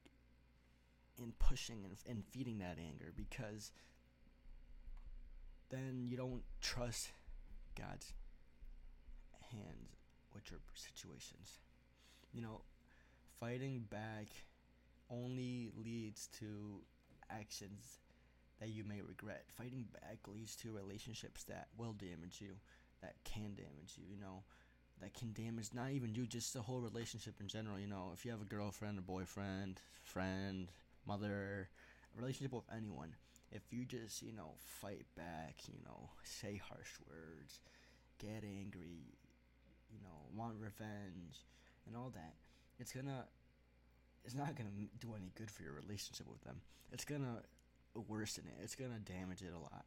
and 1.19 1.39
pushing 1.39 1.85
and, 1.85 1.95
and 2.07 2.25
feeding 2.25 2.59
that 2.59 2.77
anger 2.79 3.13
because 3.15 3.71
then 5.71 6.05
you 6.07 6.17
don't 6.17 6.43
trust 6.61 7.09
God's 7.77 8.13
hands 9.51 9.97
with 10.33 10.51
your 10.51 10.59
situations. 10.75 11.59
You 12.33 12.41
know, 12.41 12.61
fighting 13.39 13.85
back 13.89 14.27
only 15.09 15.71
leads 15.83 16.27
to 16.39 16.81
actions 17.29 17.99
that 18.59 18.69
you 18.69 18.83
may 18.83 19.01
regret. 19.01 19.45
Fighting 19.47 19.85
back 19.93 20.19
leads 20.27 20.55
to 20.57 20.71
relationships 20.71 21.43
that 21.45 21.67
will 21.77 21.93
damage 21.93 22.39
you, 22.39 22.53
that 23.01 23.15
can 23.23 23.55
damage 23.55 23.97
you, 23.97 24.03
you 24.09 24.19
know, 24.19 24.43
that 25.01 25.13
can 25.13 25.33
damage 25.33 25.69
not 25.73 25.91
even 25.91 26.13
you, 26.13 26.27
just 26.27 26.53
the 26.53 26.61
whole 26.61 26.79
relationship 26.79 27.35
in 27.41 27.47
general. 27.47 27.79
You 27.79 27.87
know, 27.87 28.11
if 28.13 28.23
you 28.23 28.31
have 28.31 28.41
a 28.41 28.45
girlfriend, 28.45 28.99
a 28.99 29.01
boyfriend, 29.01 29.81
friend, 30.03 30.71
mother, 31.07 31.69
a 32.15 32.19
relationship 32.19 32.53
with 32.53 32.63
anyone, 32.75 33.15
if 33.51 33.61
you 33.71 33.85
just 33.85 34.21
you 34.21 34.31
know 34.31 34.53
fight 34.57 35.05
back 35.15 35.55
you 35.67 35.79
know 35.85 36.09
say 36.23 36.61
harsh 36.69 36.91
words 37.09 37.59
get 38.19 38.43
angry 38.43 39.15
you 39.91 39.99
know 40.03 40.37
want 40.37 40.53
revenge 40.59 41.45
and 41.87 41.95
all 41.95 42.11
that 42.13 42.35
it's 42.79 42.91
gonna 42.91 43.25
it's 44.25 44.35
not 44.35 44.55
gonna 44.55 44.69
do 44.99 45.13
any 45.15 45.31
good 45.35 45.49
for 45.49 45.63
your 45.63 45.73
relationship 45.73 46.27
with 46.29 46.41
them. 46.43 46.61
It's 46.91 47.05
gonna 47.05 47.41
worsen 48.07 48.45
it. 48.47 48.63
It's 48.63 48.75
gonna 48.75 48.99
damage 48.99 49.41
it 49.41 49.53
a 49.55 49.59
lot. 49.59 49.85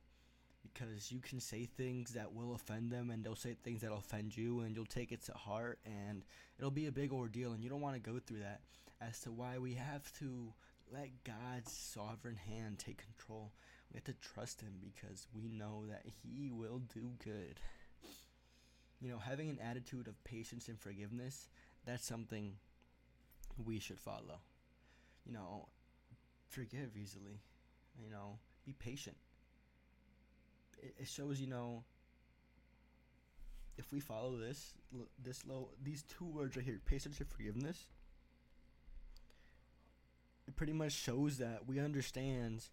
Because 0.63 1.13
you 1.13 1.21
can 1.21 1.41
say 1.41 1.67
things 1.67 2.13
that 2.13 2.33
will 2.33 2.55
offend 2.55 2.91
them 2.91 3.11
and 3.11 3.23
they'll 3.23 3.37
say 3.37 3.55
things 3.63 3.83
that'll 3.83 3.99
offend 3.99 4.37
you 4.37 4.61
and 4.61 4.75
you'll 4.75 4.87
take 4.87 5.13
it 5.13 5.23
to 5.27 5.33
heart 5.33 5.79
and 5.85 6.23
it'll 6.59 6.71
be 6.71 6.87
a 6.87 6.93
big 6.93 7.13
ordeal 7.13 7.53
and 7.53 7.63
you 7.63 7.69
don't 7.69 7.83
want 7.83 7.95
to 7.95 8.11
go 8.11 8.19
through 8.19 8.41
that 8.41 8.61
as 9.01 9.21
to 9.21 9.31
why 9.31 9.59
we 9.59 9.75
have 9.75 10.11
to 10.19 10.53
let 10.95 11.25
God's 11.25 11.73
sovereign 11.73 12.37
hand 12.37 12.79
take 12.79 13.03
control. 13.03 13.53
We 13.93 13.97
have 13.97 14.05
to 14.05 14.29
trust 14.35 14.61
Him 14.61 14.75
because 14.81 15.27
we 15.35 15.49
know 15.49 15.85
that 15.89 16.03
He 16.05 16.51
will 16.51 16.81
do 16.93 17.11
good. 17.23 17.59
You 19.01 19.11
know, 19.11 19.19
having 19.19 19.51
an 19.51 19.59
attitude 19.59 20.07
of 20.09 20.23
patience 20.25 20.69
and 20.69 20.79
forgiveness, 20.79 21.49
that's 21.85 22.07
something 22.07 22.53
we 23.63 23.79
should 23.79 24.01
follow. 24.01 24.41
You 25.27 25.33
know, 25.33 25.69
forgive 26.49 26.97
easily. 26.97 27.41
You 28.03 28.11
know, 28.11 28.39
be 28.65 28.73
patient. 28.73 29.17
It, 30.83 31.09
shows, 31.09 31.41
you 31.41 31.47
know, 31.47 31.85
if 33.79 33.93
we 33.93 34.01
follow 34.01 34.37
this 34.37 34.75
this 35.23 35.47
low 35.47 35.71
these 35.83 36.03
two 36.03 36.27
words 36.27 36.57
right 36.57 36.65
here, 36.65 36.81
patience 36.85 37.19
and 37.21 37.29
forgiveness, 37.29 37.87
it 40.47 40.57
pretty 40.57 40.73
much 40.73 40.93
shows 40.93 41.39
that 41.39 41.67
we 41.67 41.79
understand 41.79 42.69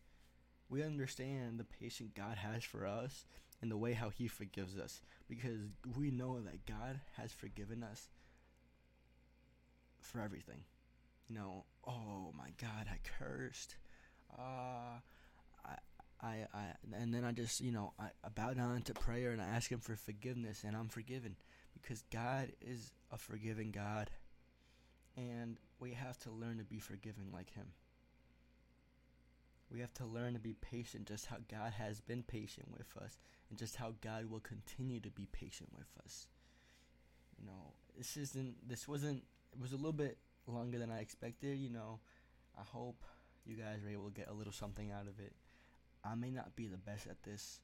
we 0.70 0.84
understand 0.84 1.60
the 1.60 1.66
patience 1.66 2.12
God 2.16 2.38
has 2.38 2.64
for 2.64 2.86
us 2.86 3.26
and 3.62 3.70
the 3.70 3.78
way 3.78 3.94
how 3.94 4.10
he 4.10 4.28
forgives 4.28 4.78
us 4.78 5.02
because 5.28 5.60
we 5.98 6.12
know 6.12 6.40
that 6.40 6.66
God 6.66 7.02
has 7.18 7.32
forgiven 7.34 7.84
us 7.84 8.08
for 10.00 10.22
everything. 10.22 10.64
You 11.28 11.36
know, 11.36 11.66
oh 11.86 12.34
my 12.38 12.50
God, 12.60 12.88
I 12.90 13.00
cursed. 13.20 13.76
Uh, 14.38 15.00
I, 15.66 15.76
I, 16.22 16.48
I, 16.54 16.66
and 16.94 17.14
then 17.14 17.24
I 17.24 17.32
just, 17.32 17.62
you 17.62 17.72
know, 17.72 17.94
I, 18.00 18.06
I 18.24 18.30
bow 18.30 18.54
down 18.54 18.82
to 18.84 18.94
prayer 18.94 19.32
and 19.32 19.42
I 19.42 19.46
ask 19.46 19.72
Him 19.72 19.80
for 19.80 19.96
forgiveness, 19.96 20.64
and 20.66 20.76
I'm 20.76 20.90
forgiven 20.90 21.36
because 21.74 22.04
God 22.12 22.52
is 22.62 22.92
a 23.12 23.18
forgiving 23.18 23.72
God, 23.72 24.10
and 25.16 25.58
we 25.82 25.92
have 25.94 26.18
to 26.20 26.32
learn 26.32 26.60
to 26.60 26.64
be 26.64 26.80
forgiving 26.80 27.32
like 27.34 27.54
Him. 27.54 27.68
We 29.74 29.80
have 29.80 29.94
to 29.96 30.06
learn 30.06 30.34
to 30.34 30.40
be 30.40 30.54
patient, 30.54 31.08
just 31.08 31.26
how 31.26 31.38
God 31.50 31.74
has 31.74 32.00
been 32.00 32.24
patient 32.24 32.68
with 32.72 32.96
us, 33.04 33.18
and 33.50 33.58
just 33.58 33.78
how 33.78 33.94
God 34.02 34.30
will 34.30 34.42
continue 34.42 35.00
to 35.00 35.10
be 35.10 35.28
patient 35.32 35.70
with 35.76 35.88
us. 36.06 36.28
You 37.40 37.48
know, 37.48 37.74
this 37.98 38.16
isn't, 38.16 38.68
this 38.68 38.88
wasn't, 38.88 39.24
it 39.54 39.60
was 39.60 39.72
a 39.72 39.78
little 39.78 39.92
bit 39.92 40.18
longer 40.46 40.78
than 40.78 40.92
I 40.92 41.00
expected. 41.00 41.58
You 41.58 41.70
know, 41.70 42.00
I 42.58 42.64
hope 42.64 43.04
you 43.46 43.56
guys 43.56 43.80
were 43.84 43.90
able 43.90 44.10
to 44.10 44.14
get 44.14 44.30
a 44.30 44.34
little 44.34 44.54
something 44.54 44.92
out 44.92 45.08
of 45.08 45.20
it. 45.20 45.34
I 46.04 46.16
may 46.16 46.32
not 46.32 46.56
be 46.56 46.68
the 46.68 46.78
best 46.78 47.08
at 47.08 47.24
this, 47.24 47.60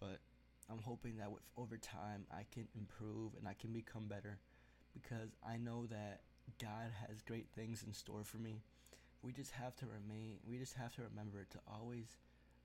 but 0.00 0.18
I'm 0.70 0.80
hoping 0.82 1.18
that 1.18 1.30
with 1.30 1.42
over 1.56 1.76
time 1.76 2.24
I 2.32 2.46
can 2.52 2.66
improve 2.74 3.32
and 3.38 3.46
I 3.46 3.54
can 3.54 3.72
become 3.72 4.08
better 4.08 4.38
because 4.92 5.36
I 5.46 5.56
know 5.56 5.86
that 5.86 6.20
God 6.60 6.90
has 7.06 7.20
great 7.22 7.48
things 7.54 7.82
in 7.86 7.92
store 7.92 8.24
for 8.24 8.38
me. 8.38 8.62
We 9.22 9.32
just 9.32 9.52
have 9.52 9.74
to 9.76 9.86
remain 9.86 10.38
we 10.48 10.58
just 10.58 10.74
have 10.74 10.94
to 10.96 11.02
remember 11.02 11.44
to 11.50 11.58
always 11.66 12.18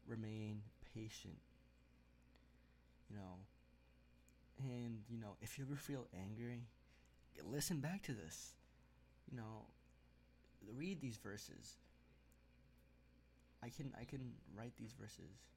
remain 0.07 0.61
patient. 0.93 1.37
You 3.09 3.17
know, 3.17 3.39
and 4.59 4.99
you 5.09 5.19
know, 5.19 5.35
if 5.41 5.57
you 5.57 5.65
ever 5.65 5.75
feel 5.75 6.07
angry, 6.13 6.63
listen 7.43 7.79
back 7.79 8.03
to 8.03 8.13
this. 8.13 8.53
You 9.31 9.37
know, 9.37 9.65
read 10.75 11.01
these 11.01 11.17
verses 11.17 11.77
I 13.63 13.69
can 13.69 13.91
I 13.99 14.05
can 14.05 14.31
write 14.55 14.73
these 14.77 14.93
verses 14.93 15.51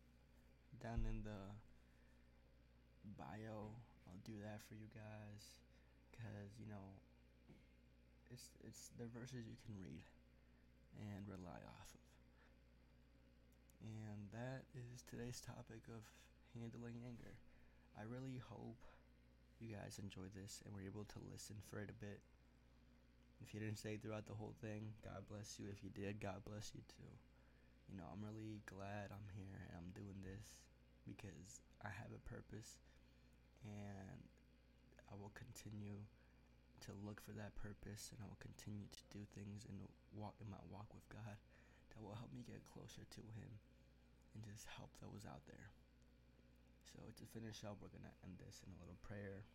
down 0.83 1.07
in 1.09 1.23
the 1.23 1.41
bio. 3.17 3.71
I'll 4.07 4.23
do 4.25 4.35
that 4.43 4.61
for 4.67 4.75
you 4.75 4.89
guys 4.91 5.63
cuz 6.11 6.59
you 6.59 6.67
know 6.67 6.99
it's 8.33 8.51
it's 8.67 8.91
the 8.99 9.07
verses 9.13 9.45
you 9.47 9.59
can 9.63 9.77
read 9.79 10.05
and 10.99 11.29
rely 11.29 11.61
off 11.69 11.91
of. 11.95 12.09
And 13.83 14.31
that 14.33 14.65
is 14.75 15.05
today's 15.05 15.41
topic 15.41 15.85
of 15.93 16.03
handling 16.57 17.03
anger. 17.05 17.37
I 17.99 18.09
really 18.09 18.41
hope 18.49 18.83
you 19.61 19.75
guys 19.75 20.01
enjoyed 20.01 20.33
this 20.35 20.63
and 20.65 20.75
were 20.75 20.87
able 20.87 21.05
to 21.05 21.29
listen 21.31 21.57
for 21.69 21.79
it 21.79 21.91
a 21.91 21.99
bit. 21.99 22.21
If 23.43 23.53
you 23.53 23.61
didn't 23.61 23.83
stay 23.83 23.99
throughout 23.99 24.27
the 24.27 24.39
whole 24.39 24.55
thing, 24.63 24.95
God 25.03 25.27
bless 25.29 25.59
you. 25.59 25.67
If 25.73 25.83
you 25.83 25.91
did, 25.91 26.23
God 26.23 26.47
bless 26.47 26.71
you 26.75 26.81
too 26.87 27.11
you 27.93 28.01
know, 28.01 28.09
I'm 28.09 28.25
really 28.25 28.65
glad 28.65 29.13
I'm 29.13 29.29
here 29.37 29.61
and 29.69 29.77
I'm 29.77 29.93
doing 29.93 30.17
this 30.25 30.65
because 31.05 31.61
I 31.85 31.93
have 31.93 32.09
a 32.09 32.23
purpose 32.25 32.81
and 33.69 34.21
I 35.11 35.15
will 35.21 35.37
continue 35.37 36.01
to 36.89 36.93
look 37.07 37.23
for 37.23 37.31
that 37.39 37.55
purpose 37.55 38.11
and 38.11 38.19
I 38.19 38.27
will 38.27 38.41
continue 38.43 38.91
to 38.91 39.03
do 39.15 39.23
things 39.33 39.63
and 39.71 39.79
walk 40.13 40.35
in 40.43 40.51
my 40.51 40.61
walk 40.67 40.91
with 40.91 41.07
God 41.09 41.39
that 41.93 42.01
will 42.03 42.19
help 42.19 42.35
me 42.35 42.43
get 42.43 42.65
closer 42.67 43.07
to 43.07 43.23
him 43.39 43.51
and 44.35 44.43
just 44.43 44.67
help 44.67 44.91
those 44.99 45.23
out 45.29 45.45
there. 45.47 45.71
So 46.91 46.99
to 47.01 47.25
finish 47.33 47.65
up, 47.65 47.81
we're 47.81 47.93
going 47.93 48.05
to 48.05 48.19
end 48.27 48.37
this 48.43 48.61
in 48.65 48.73
a 48.73 48.81
little 48.83 48.99
prayer. 49.01 49.47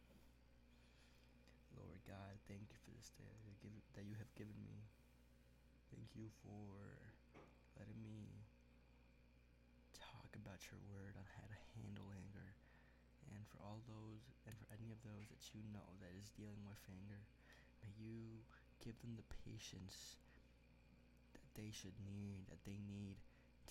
Lord 1.77 2.01
God, 2.09 2.33
thank 2.49 2.65
you 2.71 2.77
for 2.81 2.91
this 2.97 3.13
day 3.13 3.37
that 3.93 4.05
you 4.05 4.17
have 4.17 4.31
given 4.33 4.57
me. 4.65 4.87
Thank 5.93 6.17
you 6.17 6.33
for 6.41 6.97
letting 7.77 7.99
me 8.01 8.41
talk 9.93 10.33
about 10.33 10.61
your 10.73 10.81
word 10.89 11.13
on 11.17 11.25
how 11.37 11.45
to 11.45 11.57
handle 11.77 12.09
anger. 12.09 12.57
And 13.33 13.43
for 13.47 13.59
all 13.63 13.83
those, 13.87 14.23
and 14.47 14.55
for 14.57 14.67
any 14.71 14.91
of 14.91 14.99
those 15.03 15.27
that 15.31 15.43
you 15.51 15.63
know 15.71 15.87
that 15.99 16.13
is 16.15 16.31
dealing 16.35 16.63
with 16.67 16.79
anger, 16.87 17.23
may 17.83 17.91
you 17.99 18.43
give 18.83 18.95
them 19.03 19.15
the 19.19 19.27
patience 19.47 20.19
that 21.33 21.51
they 21.55 21.71
should 21.71 21.95
need, 22.07 22.47
that 22.47 22.63
they 22.63 22.79
need 22.87 23.19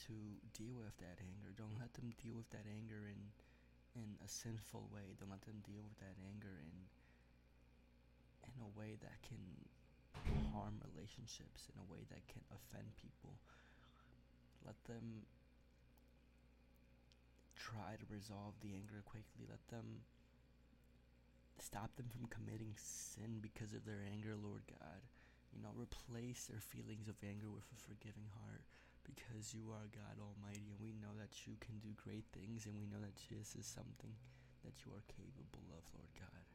to 0.08 0.16
deal 0.52 0.76
with 0.76 0.96
that 1.00 1.16
anger. 1.22 1.56
Don't 1.56 1.80
let 1.80 1.92
them 1.96 2.12
deal 2.20 2.36
with 2.36 2.50
that 2.52 2.68
anger 2.68 3.08
in 3.08 3.20
in 3.96 4.12
a 4.20 4.28
sinful 4.28 4.92
way. 4.92 5.16
Don't 5.16 5.32
let 5.32 5.40
them 5.48 5.64
deal 5.64 5.80
with 5.80 5.96
that 6.04 6.20
anger 6.20 6.52
in 6.60 6.76
in 8.44 8.60
a 8.60 8.70
way 8.76 8.96
that 9.00 9.16
can 9.24 9.40
harm 10.52 10.80
relationships, 10.94 11.68
in 11.68 11.76
a 11.76 11.86
way 11.92 12.00
that 12.08 12.24
can 12.28 12.40
offend 12.52 12.88
people, 12.96 13.36
let 14.64 14.76
them 14.88 15.26
try 17.66 17.98
to 17.98 18.06
resolve 18.14 18.54
the 18.62 18.78
anger 18.78 19.02
quickly. 19.02 19.50
Let 19.50 19.62
them 19.66 20.06
stop 21.58 21.98
them 21.98 22.06
from 22.06 22.30
committing 22.30 22.78
sin 22.78 23.42
because 23.42 23.74
of 23.74 23.82
their 23.82 24.06
anger, 24.06 24.38
Lord 24.38 24.62
God. 24.70 25.02
You 25.50 25.58
know, 25.64 25.74
replace 25.74 26.46
their 26.46 26.62
feelings 26.62 27.10
of 27.10 27.18
anger 27.26 27.50
with 27.50 27.66
a 27.74 27.78
forgiving 27.80 28.28
heart 28.38 28.62
because 29.02 29.54
you 29.54 29.72
are 29.72 29.90
God 29.90 30.18
Almighty 30.18 30.68
and 30.70 30.82
we 30.82 30.94
know 30.98 31.14
that 31.18 31.46
you 31.46 31.56
can 31.58 31.78
do 31.82 31.94
great 31.96 32.26
things 32.34 32.66
and 32.66 32.76
we 32.76 32.86
know 32.86 33.00
that 33.02 33.16
this 33.30 33.54
is 33.56 33.66
something 33.66 34.14
that 34.66 34.84
you 34.84 34.92
are 34.94 35.06
capable 35.10 35.66
of, 35.74 35.82
Lord 35.94 36.12
God. 36.18 36.46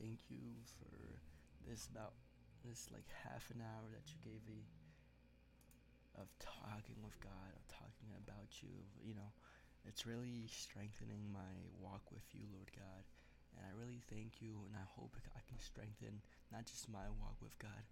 Thank 0.00 0.30
you 0.30 0.62
for 0.78 0.90
this 1.68 1.86
about 1.90 2.16
this 2.64 2.88
like 2.94 3.06
half 3.26 3.50
an 3.52 3.60
hour 3.60 3.86
that 3.92 4.08
you 4.08 4.18
gave 4.24 4.40
me 4.48 4.64
of 6.18 6.30
talking 6.38 6.98
with 7.02 7.18
God, 7.20 7.50
of 7.54 7.64
talking 7.68 8.10
about 8.22 8.62
you. 8.62 8.74
You 9.02 9.14
know, 9.14 9.30
it's 9.84 10.06
really 10.06 10.46
strengthening 10.48 11.28
my 11.32 11.52
walk 11.78 12.10
with 12.14 12.24
you, 12.32 12.46
Lord 12.54 12.70
God. 12.74 13.04
And 13.54 13.62
I 13.62 13.70
really 13.78 14.02
thank 14.10 14.42
you, 14.42 14.66
and 14.66 14.74
I 14.74 14.86
hope 14.98 15.14
I 15.34 15.42
can 15.46 15.58
strengthen 15.62 16.22
not 16.50 16.66
just 16.66 16.90
my 16.90 17.06
walk 17.22 17.38
with 17.38 17.54
God, 17.58 17.84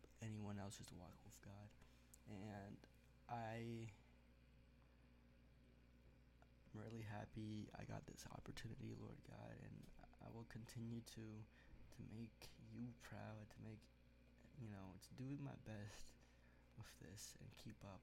but 0.00 0.10
anyone 0.24 0.56
else's 0.56 0.88
walk 0.96 1.16
with 1.24 1.36
God. 1.44 1.68
And 2.30 2.76
I 3.28 3.88
am 6.72 6.72
really 6.72 7.04
happy 7.04 7.68
I 7.76 7.84
got 7.84 8.06
this 8.06 8.24
opportunity, 8.32 8.96
Lord 8.96 9.18
God, 9.28 9.56
and 9.60 9.76
I 10.24 10.28
will 10.32 10.46
continue 10.48 11.02
to 11.16 11.26
to 11.90 12.00
make 12.14 12.48
you 12.72 12.86
proud, 13.02 13.50
to 13.50 13.58
make 13.66 13.82
you 14.60 14.68
know, 14.68 14.92
to 15.00 15.10
do 15.16 15.40
my 15.40 15.56
best 15.64 16.04
with 16.80 16.96
this 17.04 17.36
and 17.44 17.48
keep 17.60 17.76
up 17.84 18.00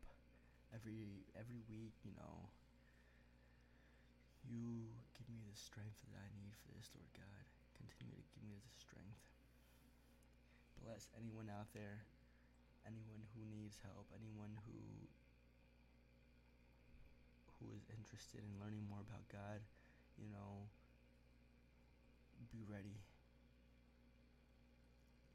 every 0.69 1.25
every 1.33 1.61
week, 1.65 1.97
you 2.05 2.13
know. 2.13 2.53
You 4.45 4.93
give 5.17 5.27
me 5.27 5.41
the 5.43 5.57
strength 5.57 5.99
that 6.07 6.15
I 6.15 6.29
need 6.37 6.53
for 6.61 6.71
this, 6.77 6.93
Lord 6.93 7.09
God. 7.17 7.43
Continue 7.75 8.15
to 8.15 8.29
give 8.31 8.45
me 8.45 8.61
the 8.61 8.73
strength. 8.77 9.25
Bless 10.79 11.11
anyone 11.17 11.51
out 11.51 11.67
there, 11.75 12.05
anyone 12.87 13.25
who 13.35 13.43
needs 13.49 13.81
help, 13.83 14.07
anyone 14.13 14.55
who 14.69 14.79
who 17.57 17.73
is 17.73 17.89
interested 17.89 18.45
in 18.45 18.61
learning 18.61 18.85
more 18.85 19.01
about 19.01 19.25
God, 19.33 19.65
you 20.21 20.29
know, 20.29 20.69
be 22.53 22.61
ready 22.69 23.01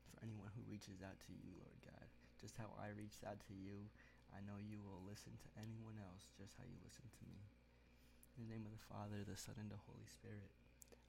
for 0.07 0.23
anyone 0.23 0.55
who 0.55 0.63
reaches 0.71 1.03
out 1.03 1.19
to 1.27 1.35
you, 1.35 1.51
Lord 1.59 1.83
God 1.83 2.22
just 2.43 2.59
how 2.59 2.75
I 2.75 2.91
reached 2.91 3.23
out 3.23 3.39
to 3.47 3.55
you, 3.55 3.87
I 4.35 4.43
know 4.43 4.59
you 4.59 4.83
will 4.83 4.99
listen 5.07 5.39
to 5.39 5.49
anyone 5.55 5.95
else 6.03 6.27
just 6.35 6.59
how 6.59 6.67
you 6.67 6.75
listen 6.83 7.07
to 7.07 7.23
me. 7.31 7.47
In 8.35 8.51
the 8.51 8.51
name 8.51 8.67
of 8.67 8.75
the 8.75 8.89
Father, 8.91 9.23
the 9.23 9.39
Son, 9.39 9.55
and 9.63 9.71
the 9.71 9.79
Holy 9.87 10.11
Spirit, 10.11 10.51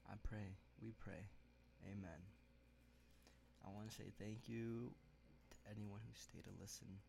I 0.05 0.21
pray, 0.21 0.61
we 0.77 0.93
pray. 0.93 1.25
Amen. 1.89 2.21
I 3.65 3.73
want 3.73 3.89
to 3.89 3.95
say 3.97 4.13
thank 4.21 4.45
you 4.45 4.93
to 5.49 5.57
anyone 5.65 6.05
who 6.05 6.13
stayed 6.13 6.45
to 6.45 6.53
listen. 6.61 7.01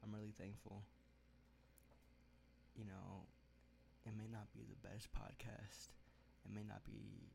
I'm 0.00 0.14
really 0.16 0.32
thankful. 0.32 0.80
You 2.72 2.88
know, 2.88 3.28
it 4.08 4.16
may 4.16 4.30
not 4.32 4.48
be 4.56 4.64
the 4.64 4.80
best 4.80 5.12
podcast. 5.12 5.92
It 6.46 6.54
may 6.54 6.64
not 6.64 6.86
be 6.86 7.28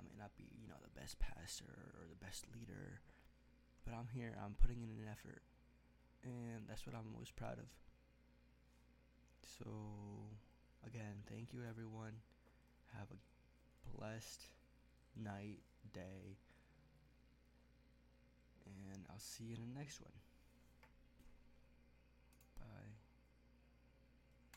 I 0.00 0.06
may 0.08 0.16
not 0.16 0.32
be, 0.32 0.48
you 0.56 0.64
know, 0.64 0.80
the 0.80 0.96
best 0.96 1.20
pastor 1.20 1.92
or 2.00 2.08
the 2.08 2.16
best 2.16 2.48
leader 2.56 3.04
but 3.84 3.94
I'm 3.94 4.08
here. 4.12 4.36
I'm 4.44 4.54
putting 4.60 4.82
in 4.82 4.90
an 4.90 5.08
effort, 5.10 5.42
and 6.24 6.66
that's 6.68 6.86
what 6.86 6.94
I'm 6.94 7.12
most 7.16 7.36
proud 7.36 7.58
of. 7.58 7.68
So, 9.58 9.66
again, 10.86 11.22
thank 11.28 11.52
you, 11.52 11.60
everyone. 11.68 12.12
Have 12.96 13.08
a 13.10 13.96
blessed 13.98 14.42
night, 15.16 15.60
day, 15.92 16.36
and 18.66 19.04
I'll 19.10 19.18
see 19.18 19.44
you 19.44 19.56
in 19.56 19.72
the 19.72 19.78
next 19.78 20.00
one. 20.00 20.12